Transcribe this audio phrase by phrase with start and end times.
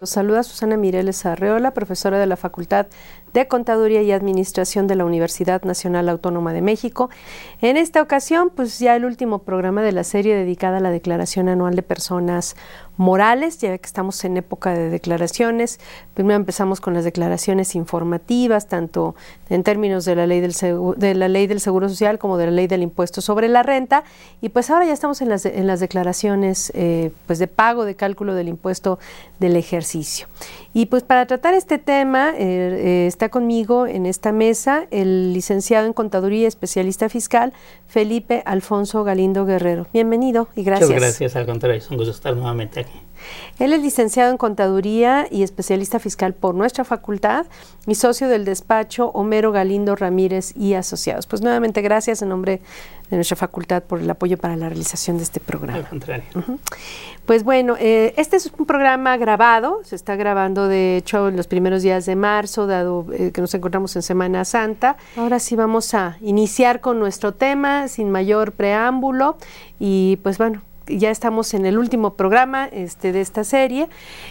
[0.00, 2.86] Nos saluda Susana Mireles Arreola, profesora de la Facultad
[3.34, 7.10] de Contaduría y Administración de la Universidad Nacional Autónoma de México.
[7.60, 11.50] En esta ocasión, pues ya el último programa de la serie dedicada a la Declaración
[11.50, 12.56] Anual de Personas
[12.96, 15.80] Morales, ya que estamos en época de declaraciones.
[16.14, 19.14] Primero empezamos con las declaraciones informativas, tanto
[19.48, 22.46] en términos de la ley del seguro, de la ley del seguro social como de
[22.46, 24.04] la ley del impuesto sobre la renta,
[24.40, 27.94] y pues ahora ya estamos en las, en las declaraciones eh, pues de pago, de
[27.94, 28.98] cálculo del impuesto
[29.38, 30.26] del ejercicio.
[30.72, 35.86] Y pues para tratar este tema eh, eh, está conmigo en esta mesa el licenciado
[35.86, 37.52] en Contaduría especialista fiscal
[37.88, 39.88] Felipe Alfonso Galindo Guerrero.
[39.92, 40.88] Bienvenido y gracias.
[40.88, 43.00] Muchas gracias, al contrario, es un gusto estar nuevamente aquí.
[43.58, 47.46] Él es licenciado en Contaduría y especialista fiscal por nuestra facultad
[47.86, 51.26] y socio del despacho Homero Galindo Ramírez y Asociados.
[51.26, 52.60] Pues nuevamente gracias en nombre
[53.10, 55.78] de nuestra facultad por el apoyo para la realización de este programa.
[55.78, 56.24] Al contrario.
[57.26, 61.46] Pues bueno, eh, este es un programa grabado, se está grabando de hecho en los
[61.46, 64.96] primeros días de marzo, dado eh, que nos encontramos en Semana Santa.
[65.16, 69.36] Ahora sí vamos a iniciar con nuestro tema sin mayor preámbulo
[69.78, 70.62] y pues bueno,
[70.98, 73.88] ya estamos en el último programa este, de esta serie.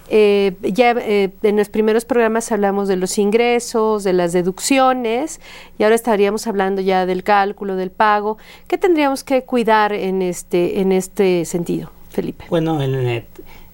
[0.10, 5.40] Eh, ya eh, en los primeros programas hablamos de los ingresos, de las deducciones,
[5.78, 8.38] y ahora estaríamos hablando ya del cálculo, del pago.
[8.68, 12.46] ¿Qué tendríamos que cuidar en este, en este sentido, Felipe?
[12.50, 13.26] Bueno, en, eh,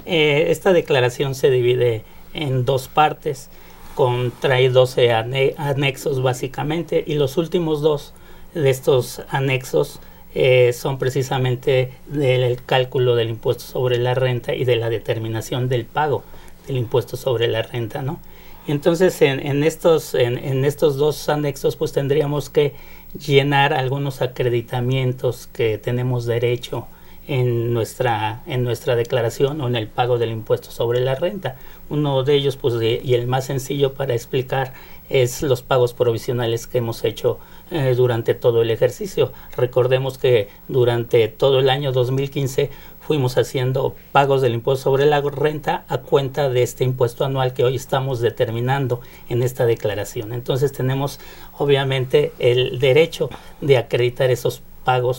[0.05, 3.49] eh, esta declaración se divide en dos partes,
[3.95, 8.13] con trae 12 ane- anexos básicamente, y los últimos dos
[8.53, 9.99] de estos anexos
[10.35, 15.85] eh, son precisamente del cálculo del impuesto sobre la renta y de la determinación del
[15.85, 16.23] pago
[16.67, 18.19] del impuesto sobre la renta, ¿no?
[18.67, 22.73] Entonces, en, estos, en, estos dos anexos, pues tendríamos que
[23.13, 26.87] llenar algunos acreditamientos que tenemos derecho
[27.27, 31.57] en nuestra, en nuestra declaración o en el pago del impuesto sobre la renta.
[31.89, 34.73] Uno de ellos, pues, y el más sencillo para explicar,
[35.09, 37.39] es los pagos provisionales que hemos hecho
[37.71, 39.31] eh, durante todo el ejercicio.
[39.55, 45.85] Recordemos que durante todo el año 2015 fuimos haciendo pagos del impuesto sobre la renta
[45.87, 50.33] a cuenta de este impuesto anual que hoy estamos determinando en esta declaración.
[50.33, 51.19] Entonces tenemos
[51.57, 53.29] obviamente el derecho
[53.61, 54.74] de acreditar esos pagos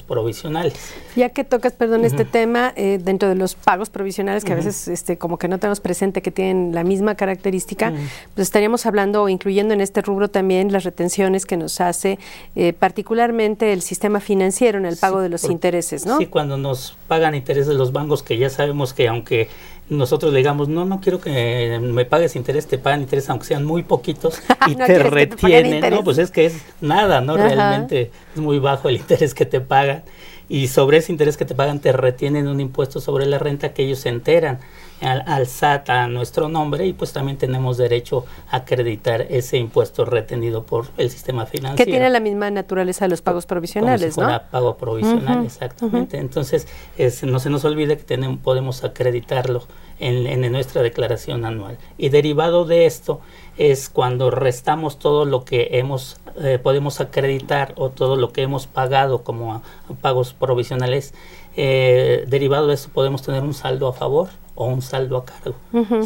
[0.07, 0.75] provisionales.
[1.17, 4.89] Ya que tocas, perdón, este tema eh, dentro de los pagos provisionales, que a veces
[4.89, 7.93] este, como que no tenemos presente que tienen la misma característica,
[8.35, 12.19] pues estaríamos hablando o incluyendo en este rubro también las retenciones que nos hace
[12.55, 16.19] eh, particularmente el sistema financiero en el pago Sí, de los por- intereses, ¿no?
[16.19, 19.49] Sí, cuando nos pagan intereses los bancos, que ya sabemos que aunque
[19.89, 23.65] nosotros le digamos, no, no quiero que me pagues interés, te pagan interés, aunque sean
[23.65, 25.95] muy poquitos, y No te retienen.
[25.95, 26.05] ¿no?
[26.05, 27.35] Pues es que es nada, ¿no?
[27.35, 27.49] Ajá.
[27.49, 30.03] Realmente es muy bajo el interés que te pagan,
[30.49, 33.83] y sobre ese interés que te pagan te retienen un impuesto sobre la renta que
[33.85, 34.61] ellos se enteran
[35.01, 40.05] al, al SAT a nuestro nombre, y pues también tenemos derecho a acreditar ese impuesto
[40.05, 44.27] retenido por el sistema financiero que tiene la misma naturaleza de los pagos provisionales, como
[44.29, 44.51] si fuera ¿no?
[44.51, 46.19] pago provisional, exactamente.
[46.19, 49.65] Entonces, es- no se nos olvide que tenemos, podemos acreditarlo
[49.99, 51.79] en, en nuestra declaración anual.
[51.99, 53.21] Y derivado de esto
[53.57, 58.67] es cuando restamos todo lo que hemos eh, podemos acreditar o todo lo que hemos
[58.67, 59.57] pagado como a-
[59.89, 61.15] a pagos provisionales.
[61.57, 65.55] eh, derivado de eso podemos tener un saldo a favor o un saldo a cargo.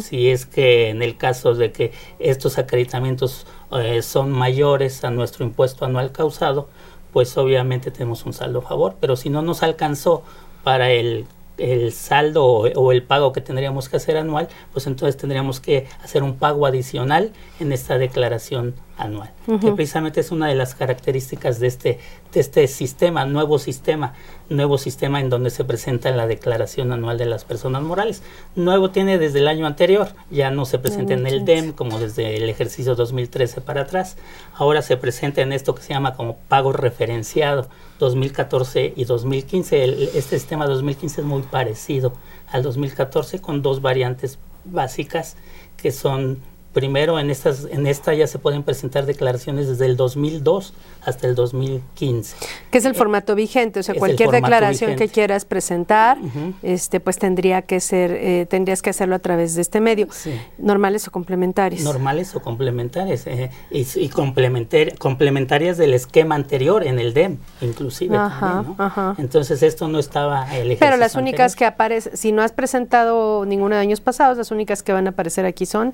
[0.01, 5.43] Si es que en el caso de que estos acreditamientos eh, son mayores a nuestro
[5.43, 6.69] impuesto anual causado,
[7.11, 10.23] pues obviamente tenemos un saldo a favor, pero si no nos alcanzó
[10.63, 11.25] para el,
[11.57, 15.87] el saldo o, o el pago que tendríamos que hacer anual, pues entonces tendríamos que
[16.03, 21.59] hacer un pago adicional en esta declaración anual, que precisamente es una de las características
[21.59, 21.99] de este,
[22.33, 24.13] de este sistema, nuevo sistema,
[24.49, 28.21] nuevo sistema en donde se presenta la declaración anual de las personas morales.
[28.55, 31.61] Nuevo tiene desde el año anterior, ya no se presenta en el 2015.
[31.67, 34.17] DEM como desde el ejercicio 2013 para atrás,
[34.55, 37.67] ahora se presenta en esto que se llama como pago referenciado
[37.99, 39.83] 2014 y 2015.
[39.83, 42.13] El- este sistema 2015 es muy parecido
[42.51, 45.37] al 2014 con dos variantes básicas
[45.77, 46.39] que son
[46.73, 50.73] primero en estas en esta ya se pueden presentar declaraciones desde el 2002
[51.03, 52.35] hasta el 2015.
[52.69, 55.07] Que es el formato vigente, o sea, es cualquier declaración vigente.
[55.07, 56.17] que quieras presentar,
[56.63, 60.31] este, pues tendría que ser, eh, tendrías que hacerlo a través de este medio, Sí.
[60.57, 61.81] normales o complementarios.
[61.83, 68.15] Normales o complementarias eh, y, y complementar- complementarias del esquema anterior en el DEM, inclusive.
[68.15, 68.83] Ajá, también, ¿no?
[68.85, 69.15] ajá.
[69.17, 71.57] Entonces esto no estaba el Pero las únicas anterior.
[71.57, 75.09] que aparecen, si no has presentado ninguna de años pasados, las únicas que van a
[75.11, 75.93] aparecer aquí son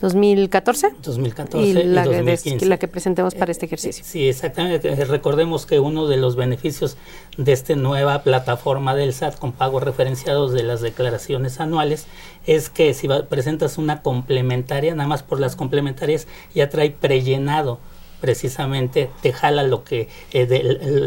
[0.00, 2.66] 2014 2014 y y, la, que- 2015.
[2.66, 4.04] la que presentemos para este ejercicio.
[4.06, 4.88] Sí, exactamente.
[4.88, 6.96] Eh, Recordemos que uno de los beneficios
[7.38, 12.06] de esta nueva plataforma del SAT con pagos referenciados de las declaraciones anuales
[12.46, 17.78] es que si va- presentas una complementaria, nada más por las complementarias ya trae prellenado
[18.28, 20.62] precisamente te jala lo que eh, de-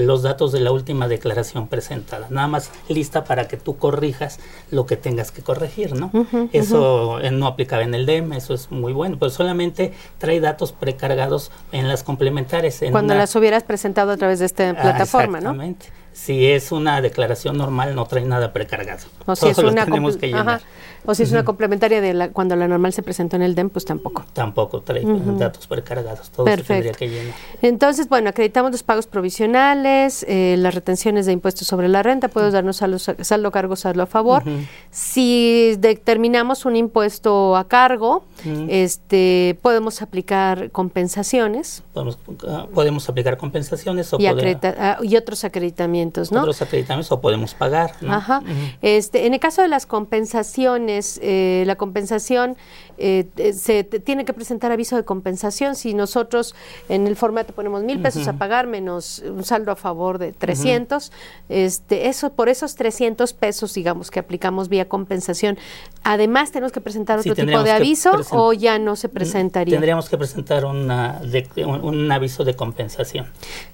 [0.05, 4.85] los datos de la última declaración presentada nada más lista para que tú corrijas lo
[4.85, 6.11] que tengas que corregir no
[6.53, 10.71] eso eh, no aplicaba en el DEM eso es muy bueno pero solamente trae datos
[10.73, 14.73] precargados en las complementarias en Cuando una- las hubieras presentado a través de esta Ah,
[14.81, 15.49] plataforma, ¿no?
[15.51, 15.87] exactamente.
[16.13, 19.05] Si es una declaración normal, no trae nada precargado.
[19.27, 20.47] O si Todo es lo una tenemos que llenar.
[20.49, 20.61] ajá.
[21.07, 23.69] O si es una complementaria de la, cuando la normal se presentó en el DEM,
[23.71, 24.25] pues tampoco.
[24.33, 26.29] Tampoco trae datos precargados.
[26.29, 26.73] Todo se Perfecto.
[26.73, 27.35] tendría que llenar.
[27.61, 32.53] Entonces, bueno, acreditamos los pagos provisionales, eh, las retenciones de impuestos sobre la renta, puedes
[32.53, 34.43] darnos saldo, saldo cargo, saldo a favor.
[34.91, 38.25] Si determinamos un impuesto a cargo,
[38.67, 45.15] este, podemos aplicar compensaciones Podemos, ah, podemos aplicar compensaciones o y, poder- acredita- ah, y
[45.15, 46.41] otros acreditamientos, ¿no?
[46.41, 47.91] otros acreditamientos o podemos pagar.
[48.01, 48.13] ¿no?
[48.13, 48.41] Ajá.
[48.81, 52.57] Este, en el caso de las compensaciones, eh, la compensación
[52.97, 55.75] eh, se tiene que presentar aviso de compensación.
[55.75, 56.55] Si nosotros
[56.89, 61.11] en el formato ponemos mil pesos a pagar menos un saldo a favor de 300,
[61.49, 65.57] este, eso por esos 300 pesos, digamos que aplicamos vía compensación,
[66.03, 69.73] además tenemos que presentar Sí, otro tipo de aviso o ya no se presentaría.
[69.75, 73.27] Tendríamos que presentar una de- un, un aviso de compensación.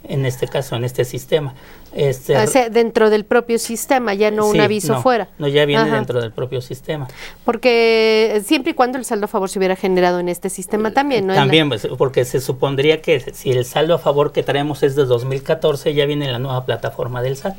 [0.03, 1.53] En este caso, en este sistema.
[1.93, 5.29] Este, O sea, dentro del propio sistema, ya no un aviso no, fuera.
[5.37, 5.95] No, ya viene Ajá.
[5.95, 7.07] dentro del propio sistema.
[7.45, 11.27] Porque siempre y cuando el saldo a favor se hubiera generado en este sistema también,
[11.27, 11.33] ¿no?
[11.33, 14.95] La- También, pues, porque se supondría que si el saldo a favor que traemos es
[14.95, 17.55] de 2014, ya viene en la nueva plataforma del SAT.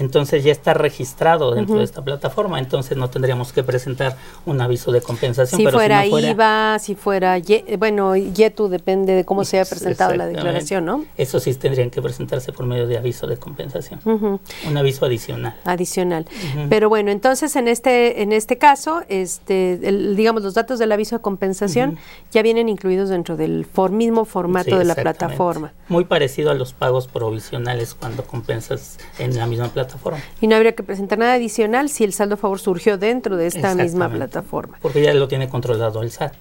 [0.00, 4.16] Entonces ya está registrado dentro de esta plataforma, entonces no tendríamos que presentar
[4.46, 5.58] un aviso de compensación.
[5.58, 9.24] si pero fuera, si no fuera IVA, si fuera, ye- eh, bueno, YETU depende de
[9.24, 11.04] cómo se haya presentado la declaración, ¿no?
[11.16, 13.98] Eso sí tendrían que presentarse por medio de aviso de compensación.
[14.04, 15.56] Un aviso adicional.
[15.64, 16.26] Adicional.
[16.68, 21.16] Pero bueno, entonces en este en este caso, este, el- digamos los datos del aviso
[21.16, 21.96] de compensación
[22.30, 26.54] ya vienen incluidos dentro del for- mismo formato Sí, de la plataforma Muy parecido a
[26.54, 30.18] los pagos provisionales cuando compensas en la misma plataforma.
[30.40, 33.46] y no habría que presentar nada adicional si el saldo a favor surgió dentro de
[33.46, 34.78] esta misma plataforma.
[34.82, 36.34] Porque ya lo tiene controlado el SAT.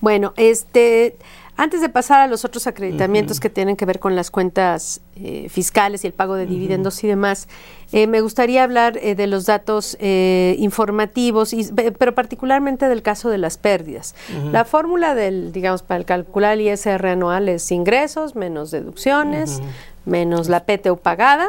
[0.00, 1.16] Bueno, este,
[1.62, 5.48] antes de pasar a los otros acreditamientos que tienen que ver con las cuentas eh,
[5.50, 7.48] fiscales y el pago de dividendos y demás,
[7.92, 13.02] eh, me gustaría hablar eh, de los datos eh, informativos, y, pe- pero particularmente del
[13.02, 14.14] caso de las pérdidas.
[14.52, 19.60] La fórmula del, digamos, para calcular el ISR anual es ingresos menos deducciones.
[20.06, 21.48] menos la PTU pagada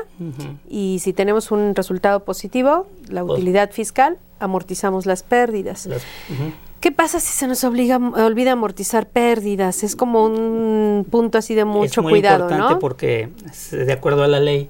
[0.69, 5.85] y si tenemos un resultado positivo, la utilidad fiscal, amortizamos las pérdidas.
[5.85, 6.01] Las-.
[6.81, 9.83] ¿Qué pasa si se nos obliga, olvida amortizar pérdidas?
[9.83, 12.79] Es como un punto así de mucho es muy cuidado, importante ¿no?
[12.79, 13.29] porque
[13.71, 14.67] de acuerdo a la ley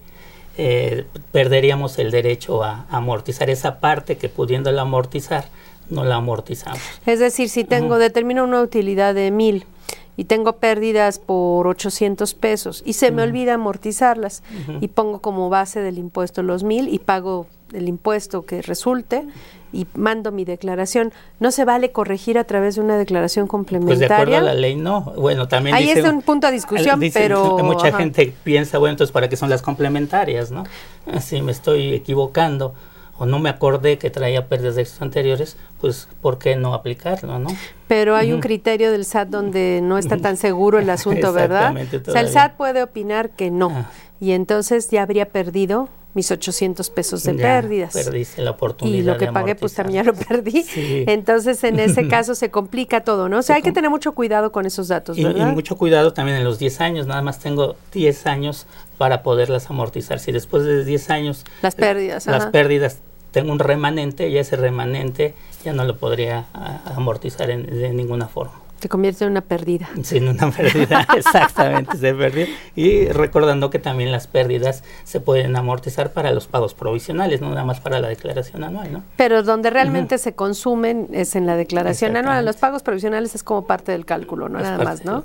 [0.58, 5.46] eh, perderíamos el derecho a amortizar esa parte que pudiéndola amortizar
[5.90, 6.82] no la amortizamos.
[7.06, 9.66] Es decir, si tengo, determino una utilidad de mil
[10.22, 14.44] y tengo pérdidas por 800 pesos y se me olvida amortizarlas
[14.80, 19.26] y pongo como base del impuesto los mil y pago el impuesto que resulte
[19.74, 23.78] y mando mi declaración, ¿no se vale corregir a través de una declaración Pues de
[23.78, 24.38] acuerdo complementaria?
[24.38, 25.02] a la ley no.
[25.18, 27.98] Bueno, también Ahí dice- es un punto de discusión, dice- pero, mucha ajá.
[27.98, 30.66] gente piensa, bueno, entonces para qué son las complementarias, ¿no?
[31.20, 32.76] Si me estoy equivocando
[33.22, 37.38] o no me acordé que traía pérdidas de extras anteriores, pues ¿por qué no aplicarlo,
[37.38, 37.50] no?
[37.88, 41.72] Pero hay un criterio del SAT donde no está tan seguro el asunto, ¿verdad?
[42.08, 42.30] O sea, el.
[42.30, 43.70] SAT puede opinar que no.
[43.72, 43.92] Ah.
[44.20, 47.94] Y entonces ya habría perdido mis 800 pesos de Ya pérdidas.
[47.94, 48.98] Perdiste la oportunidad.
[48.98, 50.64] Y lo que de pagué, pues también ya lo perdí.
[50.64, 51.06] Sí.
[51.08, 53.38] Entonces, en ese caso se complica todo, ¿no?
[53.38, 55.54] O sea, Se hay que tener mucho cuidado con esos datos, Y, y ¿verdad?
[55.54, 60.20] mucho cuidado también en los 10 años, nada más tengo 10 años para poderlas amortizar.
[60.20, 63.00] Si después de 10 años Las pérdidas, las pérdidas
[63.32, 65.34] tengo un remanente y ese remanente
[65.64, 66.46] ya no lo podría
[66.96, 68.54] amortizar en- de ninguna forma.
[68.80, 69.88] Se convierte en una pérdida.
[70.02, 72.48] Sin una pérdida, exactamente, se perdió.
[72.76, 77.64] Y recordando que también las pérdidas se pueden amortizar para los pagos provisionales, no nada
[77.64, 79.04] más para la declaración anual, ¿no?
[79.18, 82.44] Pero donde realmente se consumen es en la declaración anual.
[82.44, 85.24] Los pagos provisionales es como parte del cálculo, no nada más, ¿no?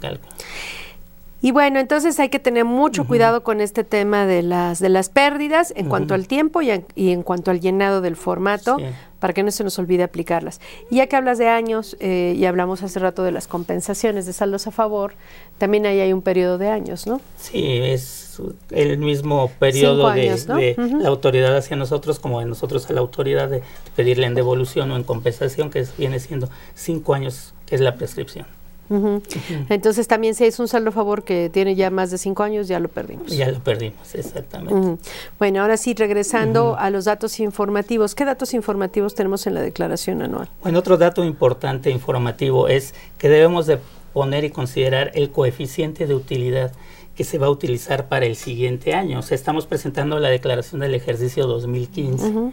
[1.43, 5.11] Y bueno, entonces hay que tener mucho cuidado con este tema de las de las
[5.11, 8.79] pérdidas en cuanto al tiempo y, en cuanto al llenado del formato,
[9.19, 10.61] para que no se nos olvide aplicarlas.
[10.91, 14.33] Y ya que hablas de años eh, y hablamos hace rato de las compensaciones de
[14.33, 15.15] saldos a favor,
[15.59, 17.21] también ahí hay un periodo de años, ¿no?
[17.39, 18.41] Sí, es
[18.71, 23.63] el mismo periodo de, la autoridad hacia nosotros como de nosotros a la autoridad de
[23.95, 28.47] pedirle en devolución o en compensación, que viene siendo cinco años, que es la prescripción.
[29.69, 32.69] Entonces también si es un saldo a favor que tiene ya más de cinco años,
[32.69, 33.29] ya lo perdimos.
[33.29, 35.03] Ya lo perdimos, exactamente.
[35.39, 40.23] Bueno, ahora sí, regresando a los datos informativos, ¿qué datos informativos tenemos en la declaración
[40.23, 40.49] anual?
[40.63, 43.79] Bueno, otro dato importante informativo es que debemos de
[44.13, 46.73] poner y considerar el coeficiente de utilidad
[47.15, 49.19] que se va a utilizar para el siguiente año.
[49.19, 52.53] O sea, estamos presentando la declaración del ejercicio 2015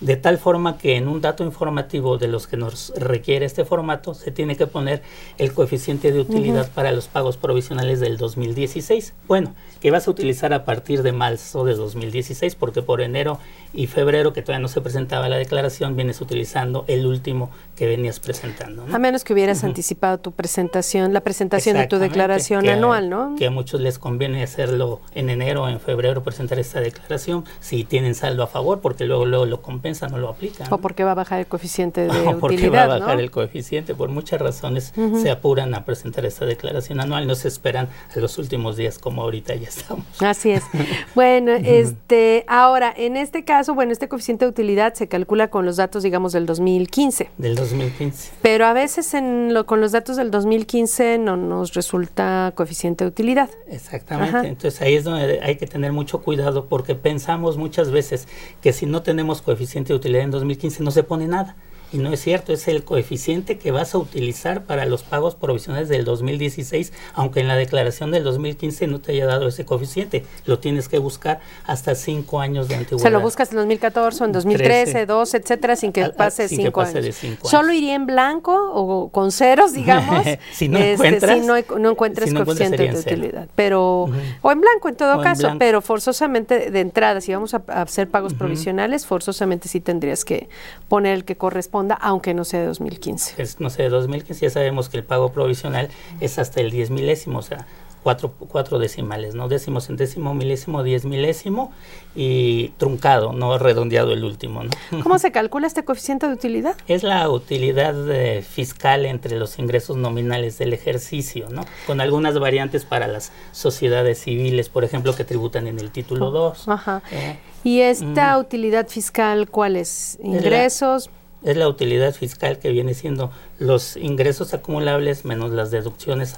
[0.00, 4.14] de tal forma que en un dato informativo de los que nos requiere este formato
[4.14, 5.02] se tiene que poner
[5.38, 9.14] el coeficiente de utilidad para los pagos provisionales del 2016.
[9.26, 13.38] Bueno, que vas a utilizar a partir de marzo de 2016 porque por enero
[13.74, 18.20] y febrero que todavía no se presentaba la declaración vienes utilizando el último que venías
[18.20, 18.86] presentando.
[18.92, 23.34] A menos que hubieras anticipado tu presentación, la presentación de tu declaración anual, ¿no?
[23.36, 27.84] Que a muchos les conviene hacerlo en enero o en febrero presentar esta declaración si
[27.84, 30.72] tienen saldo a favor porque luego luego lo compensan o lo aplican.
[30.72, 33.94] O porque va a bajar el coeficiente de o porque va a bajar el coeficiente.
[33.94, 38.38] Por muchas razones se apuran a presentar esta declaración anual, no se esperan a los
[38.38, 40.06] últimos días como ahorita ya estamos.
[40.20, 40.62] Así es.
[41.14, 45.76] bueno, este ahora en este caso, bueno, este coeficiente de utilidad se calcula con los
[45.76, 47.30] datos digamos del 2015.
[47.38, 48.32] Del 2015.
[48.42, 53.08] Pero a veces en lo, con los datos del 2015 no nos resulta coeficiente de
[53.08, 53.48] utilidad.
[53.68, 54.48] Exactamente.
[54.48, 58.28] Entonces ahí es donde hay que tener mucho cuidado porque pensamos muchas veces
[58.60, 61.56] que si no tenemos coeficiente de utilidad en 2015 no se pone nada.
[61.94, 65.88] Y no es cierto, es el coeficiente que vas a utilizar para los pagos provisionales
[65.88, 70.24] del 2016, aunque en la declaración del 2015 no te haya dado ese coeficiente.
[70.44, 73.00] Lo tienes que buscar hasta cinco años de antigüedad.
[73.00, 77.14] Se lo buscas en 2014 o en 2013, 12, etcétera, sin que pase, cinco, años.
[77.44, 80.26] ¿Solo iría en blanco o con ceros, digamos?
[80.52, 81.38] si no este, encuentras.
[81.38, 83.48] Si no, encuentras coeficiente de utilidad.
[83.54, 84.10] Pero,
[84.42, 88.34] o en blanco en todo caso, pero forzosamente de entrada, si vamos a, hacer pagos
[88.34, 90.48] provisionales, forzosamente sí tendrías que
[90.88, 93.42] poner el que corresponde aunque no sea de 2015.
[93.42, 95.88] Es, no sé, de 2015 ya sabemos que el pago provisional
[96.20, 97.66] es hasta el 10 milésimo, o sea,
[98.04, 99.48] cuatro, cuatro decimales, ¿no?
[99.48, 101.72] Décimo, centésimo, milésimo, diez milésimo
[102.14, 104.70] y truncado, no redondeado el último, ¿no?
[105.02, 106.76] ¿Cómo se calcula este coeficiente de utilidad?
[106.86, 111.64] Es la utilidad eh, fiscal entre los ingresos nominales del ejercicio, ¿no?
[111.86, 116.68] Con algunas variantes para las sociedades civiles, por ejemplo, que tributan en el título 2.
[116.68, 117.02] Ajá.
[117.10, 120.18] Eh, ¿Y esta utilidad fiscal cuál es?
[120.22, 121.04] ¿Ingresos?
[121.04, 121.23] es la
[121.68, 126.36] utilidad fiscal que viene siendo los ingresos acumulables menos las deducciones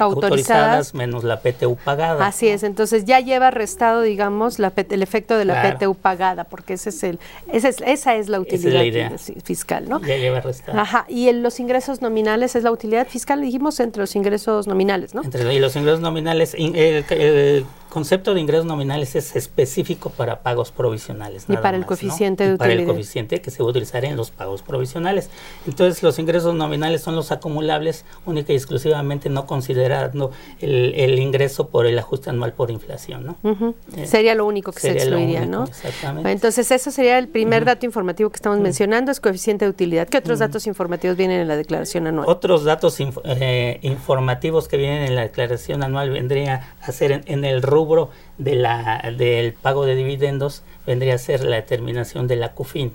[0.00, 0.94] autorizadas.
[0.94, 2.26] menos la PTU pagada.
[2.26, 6.74] Así es, entonces ya lleva restado, digamos, la, el efecto de la PTU pagada, porque
[6.74, 7.18] ese es el,
[7.52, 9.12] esa es la utilidad
[9.44, 10.00] fiscal, ¿no?
[10.00, 10.78] Ya lleva restado.
[10.78, 15.14] Ajá, y en los ingresos nominales es la utilidad fiscal, dijimos, entre los ingresos nominales,
[15.14, 15.22] ¿no?
[15.22, 21.44] Entre y los ingresos nominales, el, concepto de ingresos nominales es específico para pagos provisionales.
[21.46, 22.70] Y para el coeficiente de utilidad.
[22.70, 25.28] Para el coeficiente que se va a utilizar en los pagos provisionales.
[25.66, 31.86] Entonces los ingresos nominales son los acumulables única y exclusivamente no considerando el, ingreso por
[31.86, 33.36] el ajuste anual por inflación.
[33.42, 33.74] ¿no?
[33.96, 35.64] Eh, sería lo único que se excluiría, ¿no?
[35.64, 36.30] Exactamente.
[36.30, 40.08] Entonces eso sería el primer dato informativo que estamos mencionando, es coeficiente de utilidad.
[40.08, 42.28] ¿Qué otros datos informativos vienen en la declaración anual?
[42.28, 47.62] Otros datos eh, informativos que vienen en la declaración anual vendría a ser en, el
[47.62, 52.92] rubro de la, del pago de dividendos, vendría a ser la determinación de la CUFIN.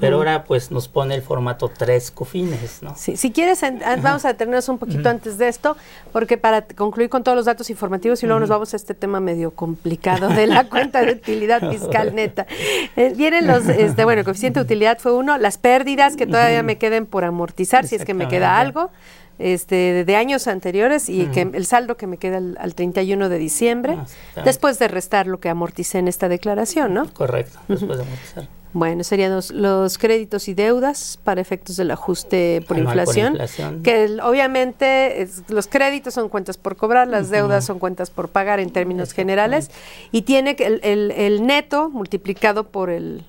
[0.00, 2.94] Pero ahora pues nos pone el formato tres cofines, ¿no?
[2.96, 3.60] Sí, si quieres
[4.02, 5.76] vamos a detenernos un poquito antes de esto,
[6.12, 9.20] porque para concluir con todos los datos informativos y luego nos vamos a este tema
[9.20, 12.46] medio complicado de la cuenta de utilidad fiscal neta.
[12.96, 16.62] Eh, vienen los, este, bueno, el coeficiente de utilidad fue uno, las pérdidas que todavía
[16.62, 18.90] me queden por amortizar, si es que me queda algo.
[19.38, 23.98] Este, de años anteriores y que el saldo que me queda al, 31 de diciembre,
[23.98, 27.12] ah, después de restar lo que amorticé en esta declaración, ¿no?
[27.12, 28.48] Correcto, después de amortizar.
[28.74, 33.38] Bueno, serían los, créditos y deudas para efectos del ajuste por, inflación,
[33.82, 38.70] que obviamente los créditos son cuentas por cobrar, las deudas son cuentas por pagar en
[38.70, 39.70] términos generales,
[40.10, 43.24] y tiene el, el, el neto multiplicado por el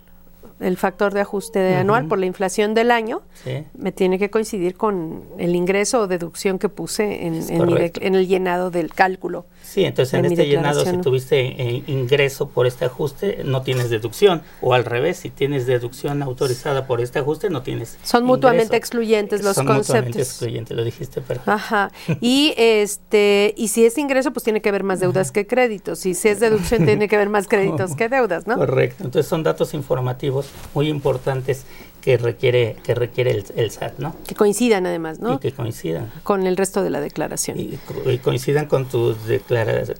[0.63, 3.63] el factor de ajuste anual por la inflación del año, Sí.
[3.77, 8.15] me tiene que coincidir con el ingreso o deducción que puse en, mi dec- en
[8.15, 9.45] el llenado del cálculo.
[9.61, 13.89] Sí, entonces en de este llenado, si tuviste eh, ingreso por este ajuste, no tienes
[13.89, 14.41] deducción.
[14.61, 17.97] O al revés, si tienes deducción autorizada por este ajuste, no tienes.
[18.03, 20.21] Son mutuamente excluyentes los Son mutuamente conceptos.
[20.21, 21.51] excluyentes, lo dijiste perfecto.
[21.51, 21.91] Ajá.
[22.21, 26.05] Y este, y si es ingreso, pues tiene que haber más deudas que créditos.
[26.05, 28.55] Y si es deducción, tiene que haber más créditos que deudas, ¿no?
[28.57, 29.03] Correcto.
[29.05, 31.65] Entonces son datos informativos muy importantes
[32.01, 34.13] que requiere, que requiere el, el SAT, ¿no?
[34.27, 35.35] Que coincidan además, ¿no?
[35.35, 36.11] Y que coincidan.
[36.23, 37.57] Con el resto de la declaración.
[37.57, 39.15] Y, y coincidan con tu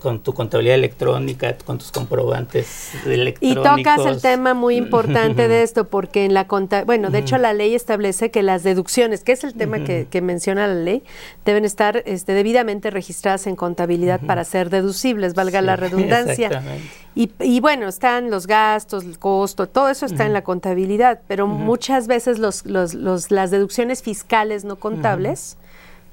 [0.02, 3.64] con tu contabilidad electrónica, con tus comprobantes Y electrónicos.
[3.96, 7.54] tocas el tema muy importante de esto, porque en la conta, bueno, de hecho la
[7.54, 11.04] ley establece que las deducciones, que es el tema que, que menciona la ley,
[11.46, 16.48] deben estar este, debidamente registradas en contabilidad para ser deducibles, valga Sí, la redundancia.
[16.48, 17.03] exactamente.
[17.16, 21.46] Y, y bueno, están los gastos, el costo, todo eso está en la contabilidad, pero
[21.46, 25.56] muchas veces los, los, los- las deducciones fiscales no contables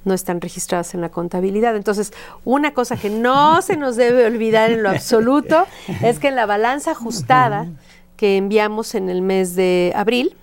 [0.04, 1.76] no están registradas en la contabilidad.
[1.76, 2.12] Entonces,
[2.44, 5.66] una cosa que no se nos debe olvidar en lo absoluto
[6.04, 7.68] es que en la balanza ajustada
[8.18, 10.36] que enviamos en el mes de abril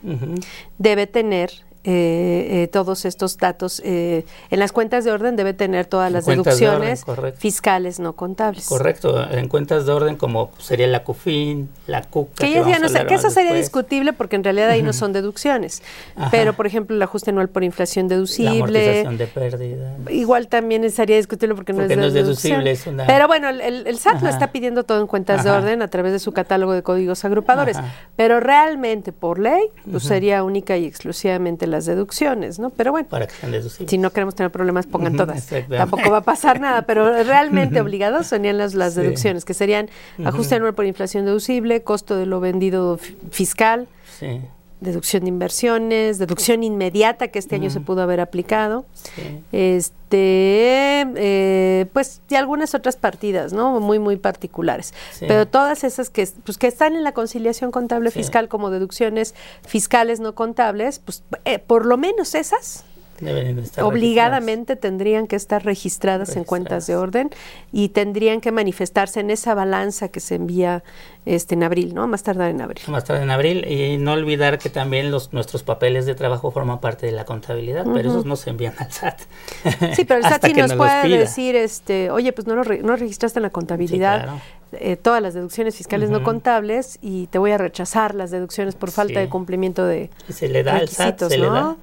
[0.79, 1.51] debe tener
[1.91, 6.25] eh, eh, todos estos datos eh, en las cuentas de orden debe tener todas las
[6.27, 8.67] Cuentas de orden, deducciones fiscales no contables.
[8.67, 12.45] Correcto, en cuentas de orden como sería la CUFIN, la CUCA.
[12.45, 15.83] Que, ya no que eso sería discutible porque en realidad ahí no son deducciones.
[16.15, 16.29] Ajá.
[16.31, 18.59] Pero, por ejemplo, el ajuste anual por inflación La deducible.
[18.59, 19.97] amortización de pérdida.
[20.11, 23.87] Igual también sería discutible porque, Porque no es, deducible, es una- Pero bueno, el, el-
[23.87, 24.31] el SAT lo Ajá.
[24.31, 27.79] está pidiendo todo en cuentas de orden a través de su catálogo de códigos agrupadores.
[28.17, 32.71] Pero realmente, por ley, pues sería única y exclusivamente las deducciones, ¿no?
[32.71, 33.09] Pero bueno.
[33.09, 33.89] Para que sean deducibles.
[33.91, 35.47] Si no queremos tener problemas, pongan todas.
[35.69, 39.01] Tampoco va a pasar nada, pero realmente obligados serían las, las Sí.
[39.03, 39.89] deducciones, que serían
[40.25, 43.87] ajuste anual por inflación deducible, costo de lo vendido fi- fiscal,
[44.19, 44.41] Sí,
[44.81, 49.43] deducción de inversiones, deducción inmediata que este año se pudo haber aplicado, sí.
[49.53, 53.81] este, eh, pues y algunas otras partidas, ¿no?
[53.81, 54.95] Muy muy particulares.
[55.13, 55.25] Sí.
[55.29, 58.21] Pero todas esas que, pues, que están en la conciliación contable Sí.
[58.21, 59.35] fiscal como deducciones
[59.67, 62.85] fiscales no contables, pues eh, por lo menos esas
[63.21, 67.31] Deben de estar obligadamente tendrían que estar registradas en cuentas de orden
[67.73, 70.83] y tendrían que manifestarse en esa balanza que se envía
[71.27, 72.07] este en abril, ¿no?
[72.07, 72.83] Más tardar en abril.
[72.89, 73.67] Más tarde en abril.
[73.71, 77.85] Y no olvidar que también los nuestros papeles de trabajo forman parte de la contabilidad,
[77.93, 79.21] pero esos no se envían al SAT.
[79.95, 82.97] Sí, pero el SAT sí nos puede decir, este, oye, pues no lo re- no
[82.97, 84.41] registraste en la contabilidad claro.
[84.73, 88.91] eh, todas las deducciones fiscales no contables y te voy a rechazar las deducciones por
[88.91, 89.21] falta Sí.
[89.21, 91.53] de cumplimiento de se le da al SAT, requisitos, se le ¿no?
[91.53, 91.77] da.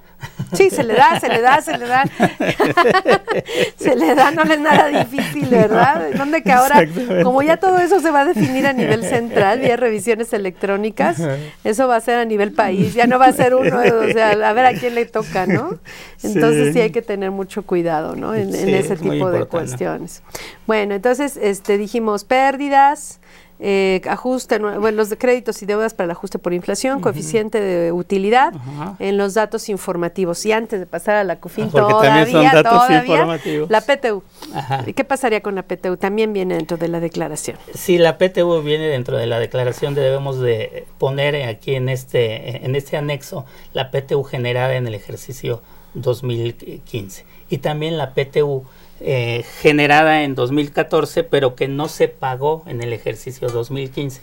[0.52, 2.04] Sí, se le da, se le da, se le da.
[3.76, 6.10] se le da, no es nada difícil, ¿verdad?
[6.16, 6.86] Donde que ahora,
[7.22, 11.20] como ya todo eso se va a definir a nivel central, vía revisiones electrónicas,
[11.64, 14.30] eso va a ser a nivel país, ya no va a ser uno, o sea,
[14.30, 15.78] a ver a quién le toca, ¿no?
[16.22, 16.80] Entonces sí, Sí.
[16.80, 18.34] hay que tener mucho cuidado, ¿no?
[18.34, 20.22] En, en ese tipo de cuestiones.
[20.66, 23.20] Bueno, entonces este dijimos pérdidas,
[23.58, 27.92] eh, ajuste, bueno, los de créditos y deudas para el ajuste por inflación, coeficiente de
[27.92, 28.52] utilidad
[28.98, 30.44] en los datos informativos.
[30.46, 33.70] Y antes de pasar a la CUFIN, Ah, todavía, también son datos todavía, informativos.
[33.70, 34.22] la PTU.
[34.54, 34.84] Ajá.
[34.86, 35.96] ¿Y qué pasaría con la PTU?
[35.96, 37.56] También viene dentro de la declaración.
[37.74, 42.76] Si la PTU viene dentro de la declaración, debemos de poner aquí en este, en
[42.76, 45.62] este anexo la PTU generada en el ejercicio
[45.94, 48.64] 2015 y también la PTU
[49.00, 54.22] eh, generada en 2014, pero que no se pagó en el ejercicio 2015.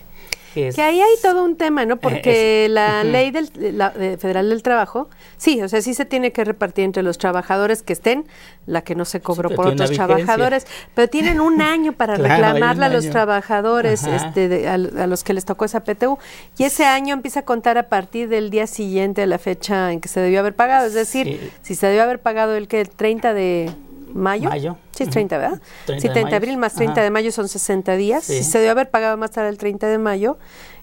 [0.54, 1.98] Que, es- Que ahí hay todo un tema, ¿no?
[1.98, 6.06] Porque es- la ley del, la- de federal del trabajo, sí, o sea, sí se
[6.06, 8.26] tiene que repartir entre los trabajadores que estén,
[8.68, 12.86] la que no se cobró por otros trabajadores, pero tienen un año para Claro, reclamarla
[12.86, 16.20] a los trabajadores este, de- a, a los que les tocó esa PTU,
[16.60, 20.02] y ese año empieza a contar a partir del día siguiente a la fecha en
[20.02, 21.50] que se debió haber pagado, es decir, Sí.
[21.64, 23.72] si se debió haber pagado el que el 30 de
[24.14, 24.78] mayo, Mayo.
[24.92, 25.14] sí es Ujú.
[25.14, 25.62] 30, ¿verdad?
[25.86, 27.02] 30 sí, de 30 de abril más 30 Ajá.
[27.04, 28.38] de mayo son 60 días, Sí.
[28.38, 30.38] si se debió haber pagado más tarde el 30 de mayo,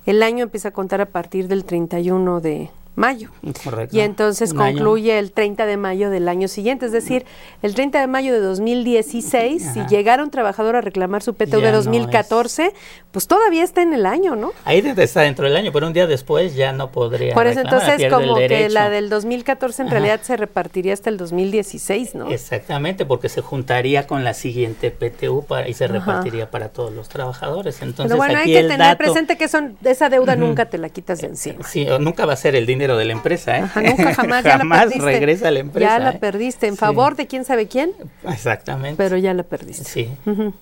[0.06, 3.30] el año empieza a contar a partir del 31 de mayo.
[3.64, 3.96] Correcto.
[3.96, 7.24] Y entonces concluye el 30 de mayo del año siguiente, es decir,
[7.62, 9.88] el 30 de mayo de 2016, si Ajá.
[9.88, 12.72] llegara un trabajador a reclamar su PTU de no 2014,
[13.10, 14.52] pues todavía está en el año, ¿no?
[14.64, 17.34] Ahí está dentro del año, pero un día después ya no podría.
[17.34, 19.94] Por eso reclamar, entonces como que la del 2014 en Ajá.
[19.94, 22.30] realidad se repartiría hasta el 2016, ¿no?
[22.30, 25.94] Exactamente, porque se juntaría con la siguiente PTU para, y se Ajá.
[25.94, 27.80] repartiría para todos los trabajadores.
[27.82, 30.88] Entonces, Pero bueno, hay que tener dato- presente que son, esa deuda nunca te la
[30.88, 31.64] quitas de encima.
[31.66, 33.62] Sí, nunca va a ser el dinero dinero de la empresa, ¿eh?
[33.62, 35.04] Ajá, nunca jamás, ya la jamás perdiste.
[35.04, 35.90] regresa a la empresa.
[35.90, 36.18] Ya la ¿eh?
[36.18, 36.78] perdiste en Sí.
[36.78, 37.92] favor de quién sabe quién,
[38.26, 38.96] Exactamente.
[38.96, 39.84] pero ya la perdiste.
[39.84, 40.08] Sí.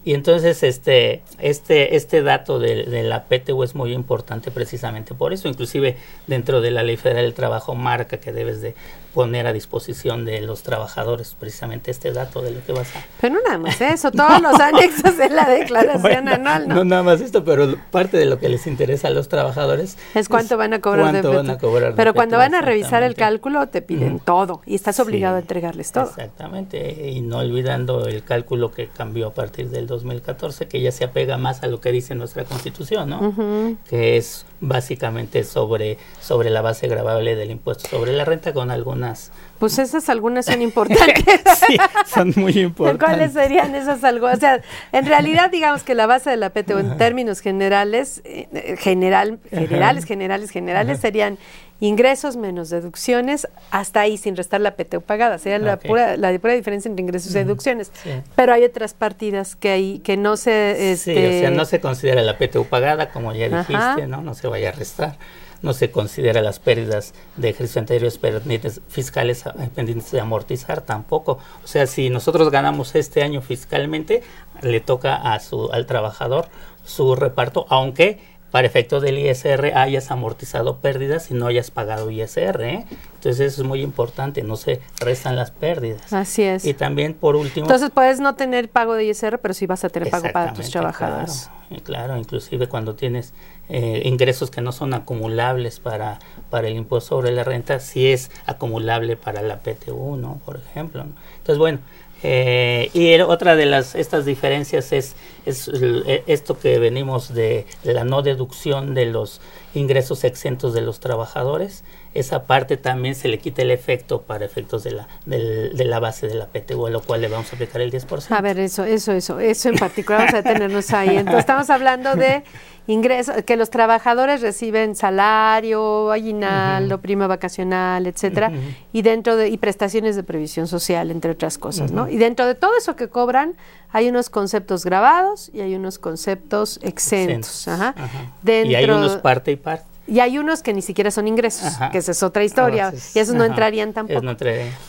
[0.04, 5.32] Y entonces este este este dato de, de la PTU es muy importante precisamente por
[5.32, 8.74] eso, inclusive dentro de la Ley Federal del Trabajo marca que debes de
[9.14, 13.34] poner a disposición de los trabajadores precisamente este dato de lo que vas a Pero
[13.34, 16.74] no nada más eso, todos los anexos de la declaración Bueno, anual, ¿no?
[16.76, 20.28] no nada más esto, pero parte de lo que les interesa a los trabajadores Es
[20.28, 23.14] cuánto van a cobrar de van a cobrar de Pero cuando van a revisar el
[23.14, 25.38] cálculo te piden todo y estás obligado Sí.
[25.38, 26.04] a entregarles todo.
[26.04, 31.04] Exactamente, y no olvidando el cálculo que cambió a partir del 2014, que ya se
[31.04, 33.76] apega más a lo que dice nuestra constitución, ¿no?
[33.90, 39.30] Que es básicamente sobre, sobre la base gravable del impuesto sobre la renta con algunas...
[39.58, 41.40] Pues esas algunas son importantes.
[41.66, 43.06] sí, son muy importantes.
[43.08, 44.26] ¿Cuáles serían esas algo?
[44.28, 44.60] O sea,
[44.92, 49.38] en realidad digamos que la base de la PTU en términos generales, eh, eh, general,
[49.50, 51.38] generales, generales, generales serían
[51.80, 56.54] ingresos menos deducciones, hasta ahí sin restar la PTU pagada, sería la pura la pura
[56.54, 57.90] diferencia entre ingresos y deducciones.
[58.02, 58.10] Sí.
[58.34, 61.80] Pero hay otras partidas que hay que no se Sí, este, o sea, no se
[61.80, 63.58] considera la PTU pagada, como ya Ajá.
[63.94, 64.22] dijiste, ¿no?
[64.22, 65.16] No se vaya a restar.
[65.60, 71.38] No se considera las pérdidas de ejercicios anteriores pendientes fiscales a- pendientes de amortizar tampoco.
[71.64, 74.22] O sea, si nosotros ganamos este año fiscalmente,
[74.62, 76.46] le toca a su, al trabajador
[76.84, 82.62] su reparto, aunque para efecto del ISR hayas amortizado pérdidas y no hayas pagado ISR.
[82.62, 82.86] ¿eh?
[83.14, 86.12] Entonces eso es muy importante, no se restan las pérdidas.
[86.12, 86.64] Así es.
[86.64, 87.66] Y también por último...
[87.66, 90.70] Entonces puedes no tener pago de ISR, pero sí vas a tener pago para tus
[90.70, 91.50] trabajadores.
[91.50, 93.34] Claro, eh, claro, inclusive cuando tienes
[93.68, 98.30] eh, ingresos que no son acumulables para, para el impuesto sobre la renta, sí es
[98.46, 100.40] acumulable para la PTU, ¿no?
[100.46, 101.04] Por ejemplo.
[101.04, 101.12] ¿no?
[101.36, 101.80] Entonces, bueno,
[102.22, 105.14] eh, y otra de las estas diferencias es,
[105.46, 109.40] es eh, esto que venimos de la no deducción de los
[109.74, 111.84] ingresos exentos de los trabajadores.
[112.18, 116.00] Esa parte también se le quita el efecto para efectos de la, del- de la
[116.00, 118.26] base de la PTU, a lo cual le vamos a aplicar el 10%.
[118.36, 121.16] A ver, eso, eso, eso, eso en particular vamos a detenernos ahí.
[121.16, 122.42] Entonces estamos hablando de
[122.86, 128.50] ingresos, que los trabajadores reciben salario, aguinaldo, prima vacacional, etcétera,
[128.92, 132.08] y dentro de, y prestaciones de previsión social, entre otras cosas, ¿no?
[132.08, 133.54] Y dentro de todo eso que cobran,
[133.90, 137.48] hay unos conceptos grabados y hay unos conceptos exentos.
[137.66, 137.94] Exentos, Ajá.
[137.96, 138.32] ajá.
[138.42, 139.84] Dentro, y hay unos parte y parte.
[140.08, 141.90] Y hay unos que ni siquiera son ingresos, Ajá.
[141.90, 144.22] que esa es otra historia, Entonces, y esos no entrarían tampoco.
[144.22, 144.36] no.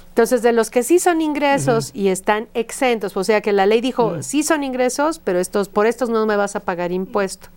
[0.10, 3.82] Entonces, de los que sí son ingresos y están exentos, o sea que la ley
[3.82, 7.50] dijo, sí son ingresos, pero estos por estos no me vas a pagar impuesto.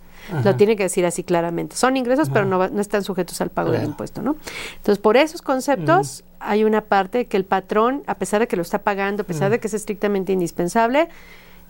[0.45, 1.75] Lo tiene que decir así claramente.
[1.75, 3.91] Son ingresos, pero no, no están sujetos al pago del Claro.
[3.91, 4.37] impuesto, ¿no?
[4.77, 8.61] Entonces, por esos conceptos hay una parte que el patrón, a pesar de que lo
[8.61, 11.09] está pagando, a pesar de que es estrictamente indispensable,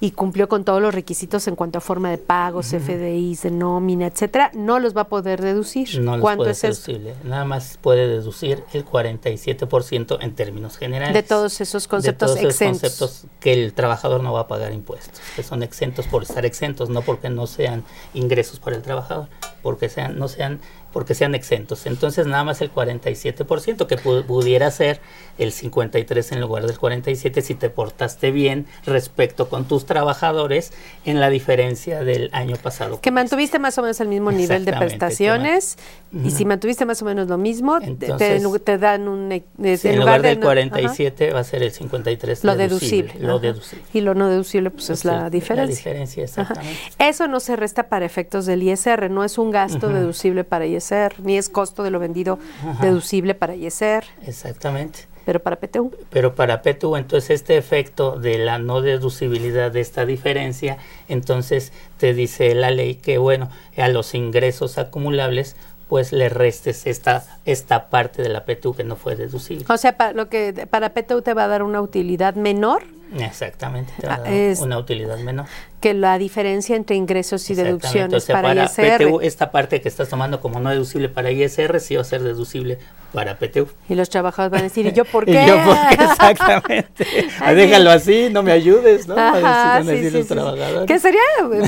[0.03, 4.07] y cumplió con todos los requisitos en cuanto a forma de pagos, FDIs, de nómina,
[4.07, 5.97] etcétera, no los va a poder deducir.
[6.01, 7.13] No ¿Cuánto puede es deducible.
[7.23, 11.13] Nada más puede deducir el 47% en términos generales.
[11.13, 14.73] De todos esos conceptos de todos esos conceptos que el trabajador no va a pagar
[14.73, 19.29] impuestos, que son exentos por estar exentos, no porque no sean ingresos para el trabajador,
[19.61, 20.59] porque sean no sean
[20.91, 21.87] porque sean exentos.
[21.87, 24.99] Entonces nada más el 47% que pu- pudiera ser
[25.37, 30.71] el 53 en lugar del 47 si te portaste bien respecto con tus trabajadores
[31.05, 33.01] en la diferencia del año pasado.
[33.01, 35.77] Que mantuviste más o menos el mismo nivel de prestaciones
[36.23, 39.31] y si mantuviste más o menos lo mismo, te- te, Entonces, te dan un...
[39.31, 39.43] e-
[39.77, 43.13] Sí, en lugar de del no- 47 va a ser el 53 ajá, lo deducible.
[43.19, 43.85] Lo deducible.
[43.93, 45.65] Y lo no deducible pues es Sí, la diferencia.
[45.93, 46.41] La diferencia, Ajá.
[46.53, 46.79] exactamente.
[46.99, 51.15] Eso no se resta para efectos del ISR, no es un gasto deducible para ISR,
[51.23, 52.37] ni es costo de lo vendido
[52.81, 55.07] deducible para ISR, Exactamente.
[55.25, 55.91] Pero para PTU.
[56.09, 62.13] Pero para PTU, entonces este efecto de la no deducibilidad de esta diferencia, entonces te
[62.13, 65.55] dice la ley que, bueno, a los ingresos acumulables,
[65.89, 69.65] pues le restes esta, esta parte de la PTU que no fue deducible.
[69.69, 72.83] O sea, para, lo que para PTU te va a dar una utilidad menor
[73.15, 75.45] Exactamente, te va a Ah, dar es- una utilidad menor.
[75.83, 79.03] Que la diferencia entre ingresos y deducciones o sea, para, ISR.
[79.05, 82.23] PTU, esta parte que estás tomando como no deducible para ISR, sí va a ser
[82.23, 82.77] deducible
[83.11, 83.67] para PTU.
[83.89, 85.45] Y los trabajadores van a decir, ¿y yo por Y qué?
[85.45, 86.03] yo, ¿por qué?
[86.05, 87.05] Exactamente.
[87.53, 89.15] Déjalo así, no me ayudes, ¿no?
[89.15, 90.33] Ajá, Van a decir sí, los sí, sí.
[90.33, 90.87] trabajadores.
[90.87, 91.21] Que sería